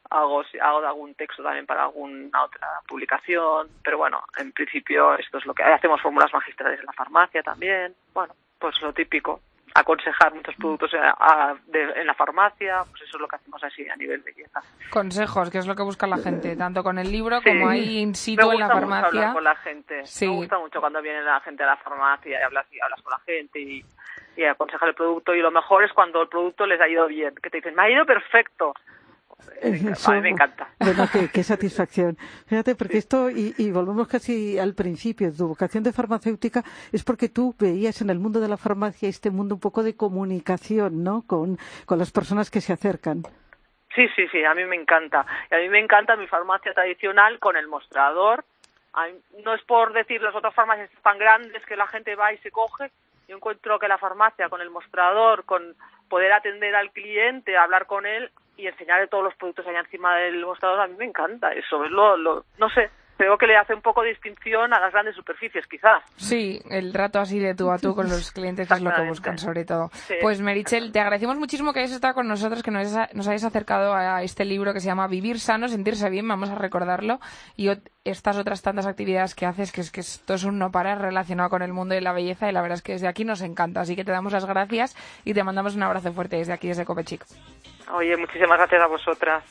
hago 0.09 0.43
hago 0.61 0.85
algún 0.87 1.13
texto 1.15 1.43
también 1.43 1.65
para 1.65 1.83
alguna 1.83 2.43
otra 2.43 2.67
publicación, 2.87 3.67
pero 3.83 3.97
bueno, 3.97 4.23
en 4.37 4.51
principio 4.51 5.15
esto 5.15 5.37
es 5.37 5.45
lo 5.45 5.53
que 5.53 5.63
hacemos 5.63 6.01
fórmulas 6.01 6.31
magistrales 6.33 6.79
en 6.79 6.85
la 6.85 6.93
farmacia 6.93 7.41
también. 7.43 7.95
Bueno, 8.13 8.33
pues 8.59 8.81
lo 8.81 8.93
típico, 8.93 9.41
aconsejar 9.75 10.33
muchos 10.33 10.55
productos 10.55 10.93
en, 10.93 11.01
a- 11.03 11.55
de- 11.67 11.91
en 12.01 12.07
la 12.07 12.13
farmacia, 12.15 12.83
pues 12.89 13.03
eso 13.03 13.17
es 13.17 13.21
lo 13.21 13.27
que 13.27 13.35
hacemos 13.35 13.63
así 13.63 13.87
a 13.87 13.95
nivel 13.95 14.21
belleza. 14.21 14.61
Consejos, 14.89 15.49
que 15.51 15.59
es 15.59 15.67
lo 15.67 15.75
que 15.75 15.83
busca 15.83 16.07
la 16.07 16.17
gente, 16.17 16.55
tanto 16.57 16.83
con 16.83 16.97
el 16.97 17.11
libro 17.11 17.39
Sí. 17.41 17.49
como 17.49 17.69
ahí 17.69 17.99
in 17.99 18.09
Me 18.09 18.15
situ 18.15 18.41
en 18.51 18.57
gusta 18.57 18.67
la 18.67 18.73
mucho 18.75 18.85
hablar 18.85 19.01
farmacia. 19.11 19.33
con 19.33 19.43
la 19.43 19.55
gente. 19.57 20.05
Sí. 20.05 20.27
Me 20.27 20.35
gusta 20.35 20.57
mucho 20.59 20.79
cuando 20.79 21.01
viene 21.01 21.21
la 21.21 21.39
gente 21.41 21.63
a 21.63 21.67
la 21.67 21.77
farmacia 21.77 22.39
y 22.39 22.43
hablas, 22.43 22.65
y 22.71 22.79
hablas 22.81 23.01
con 23.01 23.11
la 23.11 23.19
gente 23.19 23.59
y, 23.59 23.85
y 24.37 24.43
aconsejar 24.45 24.89
el 24.89 24.95
producto. 24.95 25.35
Y 25.35 25.41
lo 25.41 25.51
mejor 25.51 25.83
es 25.83 25.93
cuando 25.93 26.21
el 26.23 26.27
producto 26.29 26.65
les 26.65 26.81
ha 26.81 26.87
ido 26.87 27.05
bien, 27.07 27.35
que 27.35 27.49
te 27.49 27.57
dicen, 27.57 27.75
me 27.75 27.83
ha 27.83 27.89
ido 27.91 28.05
perfecto. 28.05 28.73
A 29.63 30.11
mí 30.11 30.21
me 30.21 30.29
encanta. 30.29 30.69
Bueno, 30.79 31.07
qué, 31.11 31.29
qué 31.29 31.43
satisfacción. 31.53 32.17
Fíjate, 32.47 32.75
porque 32.75 32.97
esto, 32.97 33.29
y, 33.29 33.53
y 33.57 33.71
volvemos 33.71 34.07
casi 34.07 34.57
al 34.57 34.73
principio, 34.73 35.31
tu 35.31 35.47
vocación 35.47 35.83
de 35.83 35.93
farmacéutica 35.93 36.63
es 36.91 37.03
porque 37.03 37.29
tú 37.29 37.55
veías 37.59 38.01
en 38.01 38.09
el 38.09 38.19
mundo 38.19 38.39
de 38.39 38.47
la 38.47 38.57
farmacia 38.57 39.09
este 39.09 39.31
mundo 39.31 39.55
un 39.55 39.61
poco 39.61 39.83
de 39.83 39.95
comunicación, 39.95 41.03
¿no? 41.03 41.23
Con, 41.27 41.57
con 41.85 41.99
las 41.99 42.11
personas 42.11 42.49
que 42.49 42.61
se 42.61 42.73
acercan. 42.73 43.23
Sí, 43.95 44.07
sí, 44.15 44.27
sí, 44.31 44.43
a 44.43 44.53
mí 44.53 44.63
me 44.65 44.75
encanta. 44.75 45.25
Y 45.51 45.55
a 45.55 45.57
mí 45.59 45.69
me 45.69 45.79
encanta 45.79 46.15
mi 46.15 46.27
farmacia 46.27 46.73
tradicional 46.73 47.39
con 47.39 47.57
el 47.57 47.67
mostrador. 47.67 48.45
No 49.43 49.53
es 49.53 49.61
por 49.63 49.93
decir 49.93 50.21
las 50.21 50.35
otras 50.35 50.53
farmacias 50.53 50.89
tan 51.03 51.19
grandes 51.19 51.63
que 51.65 51.75
la 51.75 51.87
gente 51.87 52.15
va 52.15 52.33
y 52.33 52.37
se 52.39 52.51
coge. 52.51 52.91
Yo 53.27 53.35
encuentro 53.35 53.77
que 53.77 53.87
la 53.87 53.97
farmacia 53.97 54.49
con 54.49 54.61
el 54.61 54.69
mostrador, 54.69 55.45
con 55.45 55.75
poder 56.09 56.31
atender 56.31 56.75
al 56.75 56.91
cliente, 56.91 57.57
hablar 57.57 57.85
con 57.85 58.05
él 58.05 58.31
y 58.57 58.67
enseñarle 58.67 59.07
todos 59.07 59.23
los 59.23 59.35
productos 59.35 59.65
allá 59.67 59.79
encima 59.79 60.17
del 60.17 60.45
mostrador, 60.45 60.79
a 60.81 60.87
mí 60.87 60.95
me 60.97 61.05
encanta. 61.05 61.53
Eso 61.53 61.85
es 61.85 61.91
lo, 61.91 62.17
lo 62.17 62.45
no 62.57 62.69
sé, 62.69 62.89
creo 63.17 63.37
que 63.37 63.47
le 63.47 63.57
hace 63.57 63.73
un 63.73 63.81
poco 63.81 64.01
de 64.03 64.09
distinción 64.09 64.73
a 64.73 64.79
las 64.79 64.91
grandes 64.93 65.15
superficies, 65.15 65.65
quizás. 65.67 66.03
Sí, 66.15 66.61
el 66.69 66.91
trato 66.93 67.19
así 67.19 67.39
de 67.39 67.55
tú 67.55 67.69
a 67.71 67.77
tú 67.77 67.93
con 67.95 68.07
los 68.09 68.31
clientes 68.31 68.69
es 68.69 68.81
lo 68.81 68.91
que 68.93 69.07
buscan 69.09 69.37
sobre 69.37 69.65
todo. 69.65 69.89
Sí. 69.93 70.15
Pues 70.21 70.39
Merichel, 70.41 70.91
te 70.91 70.99
agradecemos 70.99 71.37
muchísimo 71.37 71.73
que 71.73 71.79
hayas 71.79 71.91
estado 71.91 72.13
con 72.13 72.27
nosotros, 72.27 72.63
que 72.63 72.71
nos, 72.71 72.87
hayas- 72.95 73.13
nos 73.13 73.27
hayas 73.27 73.43
acercado 73.43 73.93
a 73.93 74.23
este 74.23 74.45
libro 74.45 74.73
que 74.73 74.79
se 74.79 74.87
llama 74.87 75.07
Vivir 75.07 75.39
sano, 75.39 75.67
sentirse 75.67 76.09
bien, 76.09 76.27
vamos 76.27 76.49
a 76.49 76.55
recordarlo, 76.55 77.19
y 77.55 77.69
estas 78.03 78.37
otras 78.37 78.61
tantas 78.61 78.85
actividades 78.85 79.35
que 79.35 79.45
haces, 79.45 79.71
que 79.71 79.81
es 79.81 79.91
que 79.91 79.99
esto 80.01 80.33
es 80.35 80.43
un 80.43 80.57
no 80.59 80.71
parar 80.71 81.01
relacionado 81.01 81.49
con 81.49 81.61
el 81.61 81.73
mundo 81.73 81.95
de 81.95 82.01
la 82.01 82.13
belleza 82.13 82.49
y 82.49 82.53
la 82.53 82.61
verdad 82.61 82.75
es 82.77 82.81
que 82.81 82.93
desde 82.93 83.07
aquí 83.07 83.25
nos 83.25 83.41
encanta, 83.41 83.81
así 83.81 83.95
que 83.95 84.05
te 84.05 84.11
damos 84.11 84.31
las 84.33 84.45
gracias 84.45 84.95
y 85.25 85.33
te 85.33 85.43
mandamos 85.43 85.75
un 85.75 85.83
abrazo 85.83 86.13
fuerte 86.13 86.37
desde 86.37 86.53
aquí, 86.53 86.67
desde 86.69 86.85
Copechic. 86.85 87.25
Oye, 87.93 88.15
muchísimas 88.17 88.57
gracias 88.57 88.81
a 88.81 88.87
vosotras. 88.87 89.43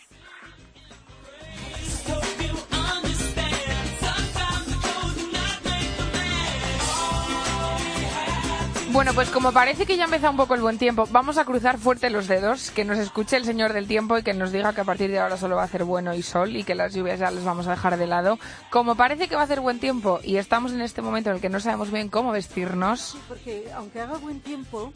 Bueno, 8.97 9.13
pues 9.13 9.29
como 9.29 9.53
parece 9.53 9.85
que 9.85 9.99
ya 9.99 10.05
ha 10.05 10.07
empezado 10.07 10.31
un 10.31 10.39
poco 10.39 10.55
el 10.55 10.63
buen 10.63 10.79
tiempo, 10.79 11.07
vamos 11.11 11.37
a 11.37 11.45
cruzar 11.45 11.77
fuerte 11.77 12.09
los 12.09 12.29
dedos, 12.29 12.71
que 12.71 12.87
nos 12.87 12.97
escuche 12.97 13.37
el 13.37 13.45
señor 13.45 13.75
del 13.75 13.87
tiempo 13.87 14.17
y 14.17 14.23
que 14.23 14.33
nos 14.33 14.53
diga 14.53 14.73
que 14.73 14.81
a 14.81 14.85
partir 14.85 15.11
de 15.11 15.19
ahora 15.19 15.37
solo 15.37 15.55
va 15.55 15.63
a 15.63 15.65
hacer 15.67 15.85
bueno 15.85 16.15
y 16.15 16.23
sol 16.23 16.57
y 16.57 16.65
que 16.65 16.75
las 16.75 16.95
lluvias 16.95 17.21
ya 17.21 17.31
las 17.31 17.45
vamos 17.45 17.67
a 17.67 17.73
dejar 17.73 17.99
de 17.99 18.07
lado. 18.07 18.39
Como 18.71 18.95
parece 18.95 19.29
que 19.29 19.35
va 19.35 19.43
a 19.43 19.45
hacer 19.45 19.61
buen 19.61 19.81
tiempo 19.81 20.21
y 20.25 20.39
estamos 20.39 20.73
en 20.73 20.81
este 20.81 21.03
momento 21.03 21.29
en 21.29 21.37
el 21.37 21.43
que 21.43 21.51
no 21.51 21.61
sabemos 21.61 21.91
bien 21.91 22.09
cómo 22.09 22.33
vestirnos, 22.33 23.19
Porque 23.29 23.69
aunque 23.75 24.01
haga 24.01 24.17
buen 24.17 24.41
tiempo, 24.41 24.91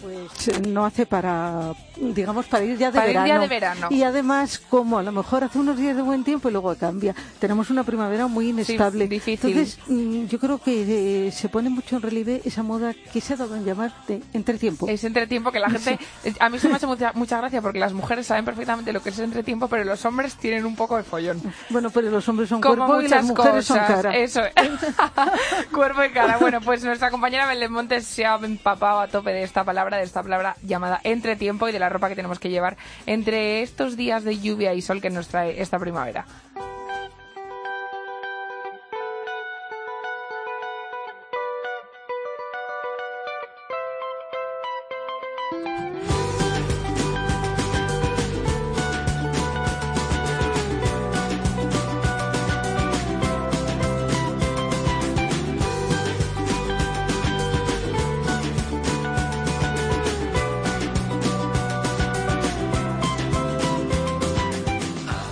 pues 0.00 0.60
no 0.68 0.84
hace 0.84 1.06
para, 1.06 1.72
digamos, 1.96 2.46
para 2.46 2.64
ir 2.64 2.78
ya 2.78 2.90
de 2.90 2.98
Para 2.98 3.08
ir 3.08 3.14
ya 3.14 3.22
verano. 3.22 3.40
de 3.42 3.48
verano. 3.48 3.86
Y 3.90 4.02
además, 4.02 4.58
como 4.58 4.98
a 4.98 5.02
lo 5.02 5.12
mejor 5.12 5.44
hace 5.44 5.58
unos 5.58 5.76
días 5.76 5.96
de 5.96 6.02
buen 6.02 6.24
tiempo 6.24 6.48
y 6.48 6.52
luego 6.52 6.74
cambia, 6.76 7.14
tenemos 7.38 7.70
una 7.70 7.84
primavera 7.84 8.26
muy 8.26 8.50
inestable. 8.50 9.06
difícil. 9.08 9.50
Entonces, 9.50 9.78
mm, 9.88 10.26
yo 10.26 10.38
creo 10.38 10.58
que 10.58 11.26
eh, 11.28 11.32
se 11.32 11.48
pone 11.48 11.70
mucho 11.70 11.96
en 11.96 12.02
relieve 12.02 12.40
esa 12.44 12.62
moda 12.62 12.94
que 13.12 13.20
se 13.20 13.34
ha 13.34 13.36
dado 13.36 13.56
en 13.56 13.64
llamar 13.64 13.92
de 14.06 14.22
entretiempo. 14.32 14.88
es 14.88 15.04
entretiempo 15.04 15.50
que 15.52 15.60
la 15.60 15.70
gente... 15.70 15.98
A 16.40 16.48
mí 16.48 16.58
se 16.58 16.68
me 16.68 16.76
hace 16.76 16.86
mucha, 16.86 17.12
mucha 17.14 17.38
gracia 17.38 17.60
porque 17.60 17.78
las 17.78 17.92
mujeres 17.92 18.26
saben 18.26 18.44
perfectamente 18.44 18.92
lo 18.92 19.02
que 19.02 19.10
es 19.10 19.18
entretiempo, 19.18 19.68
pero 19.68 19.84
los 19.84 20.04
hombres 20.04 20.34
tienen 20.36 20.64
un 20.64 20.76
poco 20.76 20.96
de 20.96 21.02
follón. 21.02 21.40
Bueno, 21.68 21.90
pero 21.90 22.10
los 22.10 22.26
hombres 22.28 22.48
son 22.48 22.60
Como 22.60 22.86
cuerpo 22.86 23.02
y 23.02 23.08
las 23.08 23.24
mujeres 23.24 23.64
son 23.66 23.78
cara. 23.78 24.16
Eso 24.16 24.42
es. 24.44 24.52
Cuerpo 25.72 26.04
y 26.04 26.10
cara. 26.10 26.38
Bueno, 26.38 26.60
pues 26.60 26.84
nuestra 26.84 27.10
compañera 27.10 27.46
Belén 27.46 27.72
Montes 27.72 28.06
se 28.06 28.24
ha 28.24 28.36
empapado 28.36 29.00
a 29.00 29.08
tope 29.08 29.30
de 29.30 29.42
esta 29.42 29.64
palabra, 29.64 29.79
de 29.88 30.02
esta 30.02 30.22
palabra 30.22 30.56
llamada 30.62 31.00
entretiempo 31.04 31.68
y 31.68 31.72
de 31.72 31.78
la 31.78 31.88
ropa 31.88 32.08
que 32.08 32.16
tenemos 32.16 32.38
que 32.38 32.50
llevar 32.50 32.76
entre 33.06 33.62
estos 33.62 33.96
días 33.96 34.24
de 34.24 34.38
lluvia 34.38 34.74
y 34.74 34.82
sol 34.82 35.00
que 35.00 35.10
nos 35.10 35.28
trae 35.28 35.60
esta 35.62 35.78
primavera. 35.78 36.26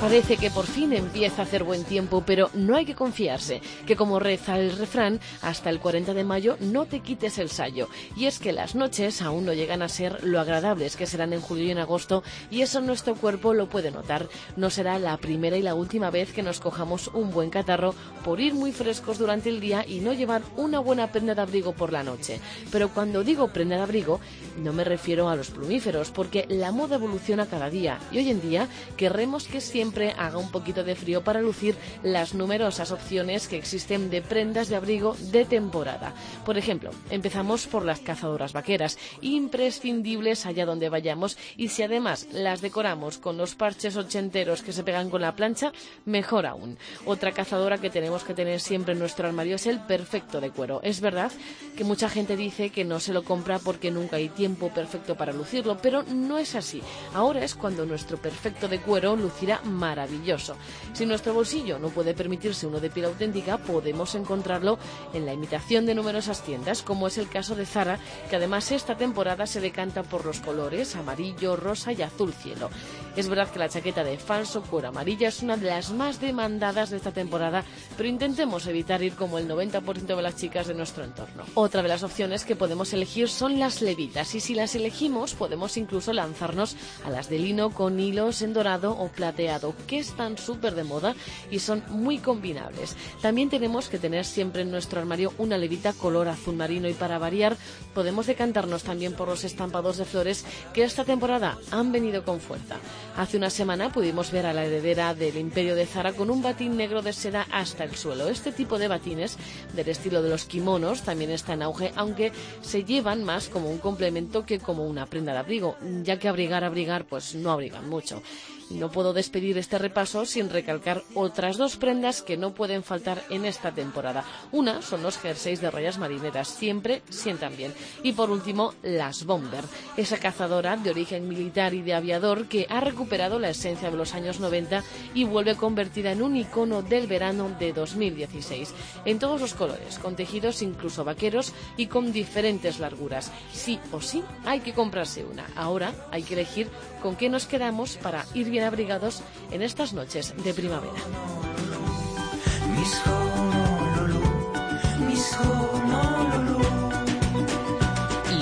Parece 0.09 0.39
que 0.39 0.51
por 0.51 0.65
fin 0.65 0.95
empieza 0.95 1.43
a 1.43 1.45
hacer 1.45 1.65
buen 1.65 1.85
tiempo, 1.85 2.23
pero 2.25 2.49
no 2.55 2.77
hay 2.77 2.87
que 2.87 2.95
confiarse, 2.95 3.61
que 3.87 3.95
como 3.95 4.19
reza 4.19 4.59
el 4.59 4.75
refrán, 4.75 5.21
hasta 5.43 5.69
el 5.69 5.81
40 5.81 6.15
de 6.15 6.25
mayo 6.25 6.57
no 6.61 6.87
te 6.87 7.01
quites 7.01 7.37
el 7.37 7.51
sayo. 7.51 7.91
Y 8.17 8.25
es 8.25 8.39
que 8.39 8.55
las 8.55 8.75
noches 8.75 9.21
aún 9.21 9.45
no 9.45 9.53
llegan 9.53 9.83
a 9.83 9.89
ser 9.91 10.25
lo 10.25 10.41
agradables 10.41 10.97
que 10.97 11.05
serán 11.05 11.35
en 11.35 11.43
julio 11.43 11.67
y 11.67 11.73
en 11.73 11.79
agosto, 11.79 12.23
y 12.51 12.63
eso 12.63 12.81
nuestro 12.81 13.17
cuerpo 13.17 13.53
lo 13.53 13.69
puede 13.69 13.91
notar. 13.91 14.31
No 14.57 14.71
será 14.71 14.99
la 14.99 15.15
primera 15.19 15.59
y 15.59 15.63
la 15.63 15.75
última 15.75 16.09
vez 16.09 16.33
que 16.33 16.43
nos 16.43 16.59
cojamos 16.59 17.09
un 17.09 17.31
buen 17.31 17.51
catarro 17.51 17.95
por 18.25 18.41
ir 18.41 18.55
muy 18.55 18.73
frescos 18.73 19.19
durante 19.19 19.51
el 19.51 19.61
día 19.61 19.85
y 19.87 20.01
no 20.01 20.15
llevar 20.15 20.41
una 20.57 20.79
buena 20.79 21.13
prenda 21.13 21.35
de 21.35 21.43
abrigo 21.43 21.75
por 21.75 21.93
la 21.93 22.03
noche. 22.03 22.41
Pero 22.73 22.89
cuando 22.89 23.25
digo 23.25 23.49
prenda 23.49 23.77
de 23.77 23.83
abrigo, 23.83 24.21
no 24.57 24.73
me 24.73 24.85
refiero 24.85 25.29
a 25.29 25.37
los 25.37 25.51
plumíferos, 25.51 26.11
porque 26.11 26.47
la 26.49 26.73
moda 26.73 26.97
evoluciona 26.97 27.45
cada 27.45 27.69
día 27.69 27.99
y 28.11 28.17
hoy 28.17 28.31
en 28.31 28.41
día 28.41 28.69
querremos 28.97 29.47
que 29.47 29.61
siempre 29.61 29.98
haga 30.17 30.39
un 30.39 30.51
poquito 30.51 30.85
de 30.85 30.95
frío 30.95 31.23
para 31.23 31.41
lucir 31.41 31.77
las 32.03 32.35
numerosas 32.35 32.93
opciones 32.93 33.49
que 33.49 33.57
existen 33.57 34.11
de 34.11 34.23
prendas 34.23 34.69
de 34.69 34.77
abrigo 34.77 35.17
de 35.33 35.45
temporada. 35.45 36.15
Por 36.45 36.57
ejemplo, 36.57 36.91
empezamos 37.11 37.67
por 37.67 37.85
las 37.85 38.01
cazadoras 38.01 38.53
vaqueras, 38.53 38.99
imprescindibles 39.21 40.47
allá 40.47 40.67
donde 40.67 40.89
vayamos 40.89 41.37
y 41.57 41.69
si 41.69 41.83
además 41.83 42.29
las 42.33 42.61
decoramos 42.61 43.19
con 43.19 43.37
los 43.37 43.55
parches 43.55 43.97
ochenteros 43.97 44.63
que 44.63 44.73
se 44.73 44.85
pegan 44.85 45.11
con 45.11 45.23
la 45.23 45.35
plancha, 45.35 45.73
mejor 46.05 46.47
aún. 46.47 46.79
Otra 47.05 47.33
cazadora 47.33 47.79
que 47.79 47.91
tenemos 47.91 48.25
que 48.25 48.35
tener 48.35 48.61
siempre 48.61 48.93
en 48.93 48.99
nuestro 48.99 49.27
armario 49.27 49.57
es 49.57 49.67
el 49.67 49.81
perfecto 49.81 50.41
de 50.41 50.51
cuero. 50.51 50.81
Es 50.83 51.01
verdad 51.01 51.33
que 51.77 51.85
mucha 51.85 52.09
gente 52.09 52.37
dice 52.37 52.71
que 52.71 52.85
no 52.85 53.01
se 53.01 53.13
lo 53.13 53.25
compra 53.25 53.59
porque 53.59 53.91
nunca 53.91 54.17
hay 54.17 54.29
tiempo 54.29 54.71
perfecto 54.71 55.17
para 55.17 55.33
lucirlo, 55.33 55.79
pero 55.81 56.03
no 56.03 56.39
es 56.39 56.55
así. 56.55 56.83
Ahora 57.15 57.45
es 57.45 57.55
cuando 57.55 57.87
nuestro 57.87 58.19
perfecto 58.19 58.69
de 58.69 58.81
cuero 58.81 59.17
lucirá 59.17 59.61
maravilloso. 59.89 60.55
Si 60.93 61.07
nuestro 61.07 61.33
bolsillo 61.33 61.79
no 61.79 61.89
puede 61.89 62.13
permitirse 62.13 62.67
uno 62.67 62.79
de 62.79 62.91
piel 62.91 63.07
auténtica, 63.07 63.57
podemos 63.57 64.15
encontrarlo 64.15 64.79
en 65.15 65.25
la 65.25 65.33
imitación 65.33 65.87
de 65.87 65.95
numerosas 65.95 66.43
tiendas, 66.43 66.83
como 66.83 67.07
es 67.07 67.17
el 67.17 67.31
caso 67.31 67.55
de 67.55 67.65
Zara, 67.65 67.99
que 68.29 68.37
además 68.37 68.71
esta 68.71 68.97
temporada 68.99 69.47
se 69.47 69.63
decanta 69.63 70.03
por 70.03 70.27
los 70.27 70.41
colores 70.41 70.95
amarillo, 70.95 71.57
rosa 71.57 71.93
y 71.93 72.03
azul 72.03 72.35
cielo. 72.35 72.69
Es 73.17 73.29
verdad 73.29 73.51
que 73.51 73.59
la 73.59 73.71
chaqueta 73.71 74.05
de 74.05 74.19
falso 74.19 74.63
cuero 74.63 74.89
amarilla 74.89 75.29
es 75.29 75.43
una 75.43 75.57
de 75.57 75.67
las 75.67 75.91
más 75.91 76.21
demandadas 76.21 76.91
de 76.91 76.99
esta 76.99 77.13
temporada, 77.13 77.65
pero 77.97 78.09
intentemos 78.11 78.67
evitar 78.67 79.03
ir 79.03 79.15
como 79.15 79.39
el 79.39 79.49
90% 79.49 80.17
de 80.17 80.23
las 80.23 80.37
chicas 80.37 80.67
de 80.67 80.75
nuestro 80.75 81.03
entorno. 81.03 81.45
Otra 81.55 81.83
de 81.83 81.89
las 81.89 82.03
opciones 82.03 82.45
que 82.45 82.57
podemos 82.57 82.93
elegir 82.93 83.31
son 83.31 83.59
las 83.59 83.81
levitas 83.81 84.35
y 84.35 84.41
si 84.41 84.55
las 84.55 84.75
elegimos 84.75 85.35
podemos 85.35 85.77
incluso 85.79 86.13
lanzarnos 86.13 86.77
a 87.05 87.11
las 87.11 87.31
de 87.31 87.39
lino 87.39 87.71
con 87.71 87.99
hilos 87.99 88.43
en 88.43 88.53
dorado 88.53 88.93
o 88.93 89.09
plateado, 89.09 89.75
que 89.87 89.99
están 89.99 90.39
súper 90.39 90.75
de 90.75 90.85
moda 90.85 91.15
y 91.51 91.59
son 91.59 91.83
muy 91.89 92.19
combinables. 92.19 92.97
También 93.23 93.51
tenemos 93.51 93.89
que 93.89 93.99
tener 93.99 94.25
siempre 94.25 94.63
en 94.63 94.71
nuestro 94.71 95.01
armario 95.01 95.33
una 95.39 95.59
levita 95.59 95.93
color 95.93 96.29
azul 96.29 96.57
marino 96.57 96.89
y 96.89 96.95
para 96.95 97.19
variar 97.19 97.57
podemos 97.95 98.27
decantarnos 98.27 98.83
también 98.83 99.15
por 99.15 99.29
los 99.29 99.45
estampados 99.45 99.97
de 99.97 100.05
flores 100.05 100.45
que 100.73 100.83
esta 100.83 101.05
temporada 101.05 101.59
han 101.71 101.93
venido 101.93 102.25
con 102.25 102.41
fuerza. 102.41 102.77
Hace 103.17 103.37
una 103.37 103.51
semana 103.51 103.93
pudimos 103.93 104.31
ver 104.31 104.47
a 104.47 104.53
la 104.53 104.65
heredera 104.65 105.15
del 105.15 105.37
imperio 105.37 105.75
de 105.75 105.87
Zara 105.87 106.13
con 106.13 106.31
un 106.31 106.43
batín 106.43 106.77
negro 106.77 107.03
de 107.03 107.13
seda 107.13 107.47
hasta 107.51 107.85
el 107.85 107.97
suelo. 107.97 108.29
Este 108.29 108.53
tipo 108.53 108.79
de 108.79 108.89
batines, 108.89 109.37
del 109.75 109.89
estilo 109.89 110.23
de 110.23 110.31
los 110.31 110.45
kimonos, 110.45 111.03
también 111.03 111.31
está 111.31 111.55
en 111.55 111.63
auge, 111.63 111.93
aunque 111.97 112.33
se 112.61 112.85
llevan 112.85 113.25
más 113.25 113.49
como 113.49 113.71
un 113.71 113.79
complemento 113.79 114.45
que 114.45 114.59
como 114.59 114.87
una 114.87 115.07
prenda 115.07 115.33
de 115.33 115.39
abrigo, 115.39 115.77
ya 116.03 116.19
que 116.19 116.29
abrigar, 116.29 116.65
abrigar, 116.65 117.05
pues 117.05 117.35
no 117.35 117.51
abrigan 117.51 117.89
mucho. 117.89 118.23
No 118.71 118.91
puedo 118.91 119.15
despedir 119.15 119.57
este 119.57 119.79
repaso 119.79 120.27
sin 120.27 120.51
recalcar 120.51 121.03
otras 121.15 121.57
dos 121.57 121.77
prendas 121.77 122.21
que 122.21 122.37
no 122.37 122.53
pueden 122.53 122.83
faltar 122.83 123.23
en 123.31 123.47
esta 123.47 123.73
temporada. 123.73 124.25
Una 124.53 124.83
son 124.83 125.03
los 125.03 125.17
jerseys 125.17 125.61
de 125.61 125.71
rayas 125.71 125.99
marineras, 125.99 126.49
siempre 126.49 127.03
sientan 127.09 127.57
bien. 127.57 127.73
Y 128.03 128.13
por 128.13 128.31
último, 128.31 128.75
las 128.83 129.25
bomber, 129.25 129.65
esa 129.97 130.19
cazadora 130.19 130.77
de 130.77 130.91
origen 130.91 131.29
militar 131.29 131.73
y 131.73 131.81
de 131.81 131.95
aviador 131.95 132.47
que 132.47 132.67
ha 132.69 132.81
recuperado 132.81 133.39
la 133.39 133.51
esencia 133.51 133.91
de 133.91 133.97
los 133.97 134.15
años 134.15 134.39
90 134.39 134.85
y 135.15 135.25
vuelve 135.25 135.57
convertida 135.57 136.13
en 136.13 136.23
un 136.23 136.37
icono 136.37 136.83
del 136.83 137.07
verano 137.07 137.51
de 137.59 137.73
2016. 137.73 138.75
En 139.07 139.19
todos 139.19 139.41
los 139.41 139.55
colores, 139.55 139.99
con 139.99 140.15
tejidos 140.15 140.61
incluso 140.61 141.05
vaqueros 141.05 141.55
y 141.79 141.87
con 141.87 142.13
diferentes 142.13 142.81
larguras. 142.81 143.33
Sí 143.53 143.79
o 143.93 144.01
sí 144.03 144.23
hay 144.45 144.61
que 144.61 144.75
comprarse 144.75 145.25
una. 145.25 145.47
Ahora 145.57 145.95
hay 146.11 146.23
que 146.23 146.35
elegir 146.35 146.69
con 147.03 147.17
qué 147.17 147.29
nos 147.31 147.47
quedamos 147.47 147.97
para 147.97 148.27
ir 148.35 148.51
bien 148.51 148.58
abrigados 148.65 149.23
en 149.51 149.63
estas 149.63 149.93
noches 149.93 150.35
de 150.43 150.55
primavera. 150.55 151.01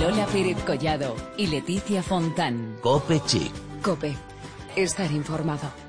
Lola 0.00 0.26
Pérez 0.26 0.62
Collado 0.64 1.16
y 1.36 1.46
Leticia 1.48 2.02
Fontán. 2.02 2.78
Cope 2.80 3.20
Chic. 3.26 3.52
Cope. 3.82 4.14
Estar 4.76 5.10
informado. 5.10 5.85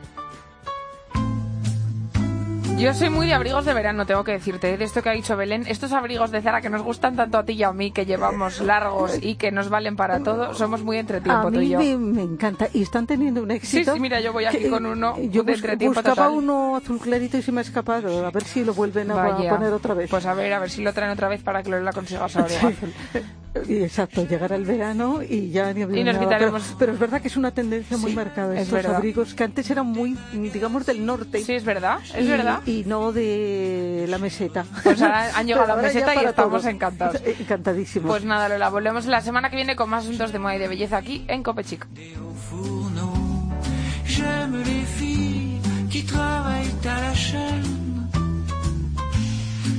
Yo 2.77 2.93
soy 2.93 3.09
muy 3.09 3.25
de 3.25 3.33
abrigos 3.33 3.65
de 3.65 3.73
verano, 3.73 4.05
tengo 4.05 4.23
que 4.23 4.33
decirte, 4.33 4.71
¿eh? 4.73 4.77
de 4.77 4.85
esto 4.85 5.01
que 5.01 5.09
ha 5.09 5.13
dicho 5.13 5.35
Belén. 5.35 5.63
Estos 5.67 5.91
abrigos 5.93 6.29
de 6.29 6.41
Zara 6.43 6.61
que 6.61 6.69
nos 6.69 6.83
gustan 6.83 7.15
tanto 7.15 7.39
a 7.39 7.43
ti 7.43 7.53
y 7.53 7.63
a 7.63 7.71
mí, 7.73 7.89
que 7.91 8.05
llevamos 8.05 8.61
largos 8.61 9.17
y 9.19 9.33
que 9.35 9.51
nos 9.51 9.69
valen 9.69 9.95
para 9.95 10.21
todo, 10.21 10.53
somos 10.53 10.83
muy 10.83 10.97
entretiempo 10.97 11.47
A 11.47 11.51
tú 11.51 11.55
y 11.59 11.65
mí 11.65 11.69
yo. 11.69 11.79
me, 11.79 11.97
me 11.97 12.21
encanta 12.21 12.67
y 12.73 12.83
están 12.83 13.07
teniendo 13.07 13.41
un 13.41 13.49
Sí, 13.49 13.55
éxito. 13.55 13.95
sí, 13.95 13.99
mira, 13.99 14.19
yo 14.21 14.31
voy 14.31 14.45
aquí 14.45 14.59
que- 14.59 14.69
con 14.69 14.85
uno 14.85 15.15
Yo 15.23 15.41
de 15.41 15.53
entretiempo 15.53 15.95
buscaba 15.95 16.15
total. 16.27 16.31
uno 16.37 16.75
azul 16.75 16.99
clarito 16.99 17.37
y 17.37 17.41
se 17.41 17.51
me 17.51 17.61
ha 17.61 17.63
escapado. 17.63 18.25
A 18.27 18.29
ver 18.29 18.43
si 18.43 18.63
lo 18.63 18.75
vuelven 18.75 19.09
a, 19.09 19.15
Vaya. 19.15 19.49
poner 19.49 19.73
otra 19.73 19.95
vez. 19.95 20.07
Pues 20.09 20.25
a 20.27 20.35
ver, 20.35 20.53
a 20.53 20.59
ver 20.59 20.69
si 20.69 20.83
lo 20.83 20.93
traen 20.93 21.11
otra 21.11 21.27
vez 21.29 21.41
para 21.41 21.63
que 21.63 21.71
Lola 21.71 21.91
consiga 21.93 22.29
su 22.29 22.37
abrigo 22.39 22.59
azul. 22.67 22.93
Y 23.67 23.83
Exacto, 23.83 24.27
llegará 24.27 24.55
el 24.55 24.65
verano 24.65 25.21
y 25.21 25.49
ya 25.49 25.73
ni 25.73 25.81
Y 25.99 26.03
nos 26.03 26.17
quitaremos- 26.17 26.63
Pero, 26.63 26.77
pero 26.79 26.93
es 26.93 26.99
verdad 26.99 27.21
que 27.21 27.27
es 27.27 27.37
una 27.37 27.51
tendencia 27.51 27.97
muy 27.97 28.11
Sí, 28.11 28.15
marcada. 28.15 28.53
es 28.55 28.61
Estos 28.63 28.73
verdad. 28.73 28.95
abrigos 28.97 29.33
que 29.33 29.43
antes 29.43 29.69
eran 29.69 29.87
muy, 29.87 30.17
digamos, 30.33 30.85
del 30.85 31.05
norte. 31.05 31.43
Sí, 31.43 31.53
es 31.53 31.63
verdad, 31.63 31.99
es 32.15 32.25
y, 32.25 32.27
verdad. 32.29 32.61
Y 32.65 32.83
no 32.85 33.11
de 33.11 34.05
la 34.09 34.17
meseta. 34.17 34.65
Pues 34.83 35.01
ahora 35.01 35.31
han 35.35 35.47
llegado 35.47 35.71
a 35.73 35.75
la 35.75 35.81
meseta 35.81 36.13
y 36.15 36.25
estamos 36.25 36.61
todos. 36.61 36.65
encantados. 36.65 37.21
Encantadísimos. 37.39 38.09
Pues 38.09 38.23
nada, 38.25 38.49
Lola, 38.49 38.69
volvemos 38.69 39.05
la 39.05 39.21
semana 39.21 39.49
que 39.49 39.55
viene 39.55 39.75
con 39.75 39.89
más 39.89 40.03
asuntos 40.03 40.31
de 40.31 40.39
moda 40.39 40.55
y 40.55 40.59
de 40.59 40.67
belleza 40.67 40.97
aquí 40.97 41.25
en. 41.27 41.43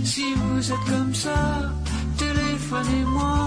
Si 0.05 0.25
vous 0.35 0.73
êtes 0.73 0.85
comme 0.91 1.14
ça, 1.14 1.71
téléphonez-moi. 2.18 3.38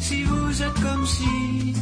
Si 0.00 0.22
vous 0.24 0.62
êtes 0.62 0.80
comme 0.82 1.06
si, 1.06 1.74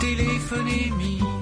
téléphonez-moi. 0.00 1.41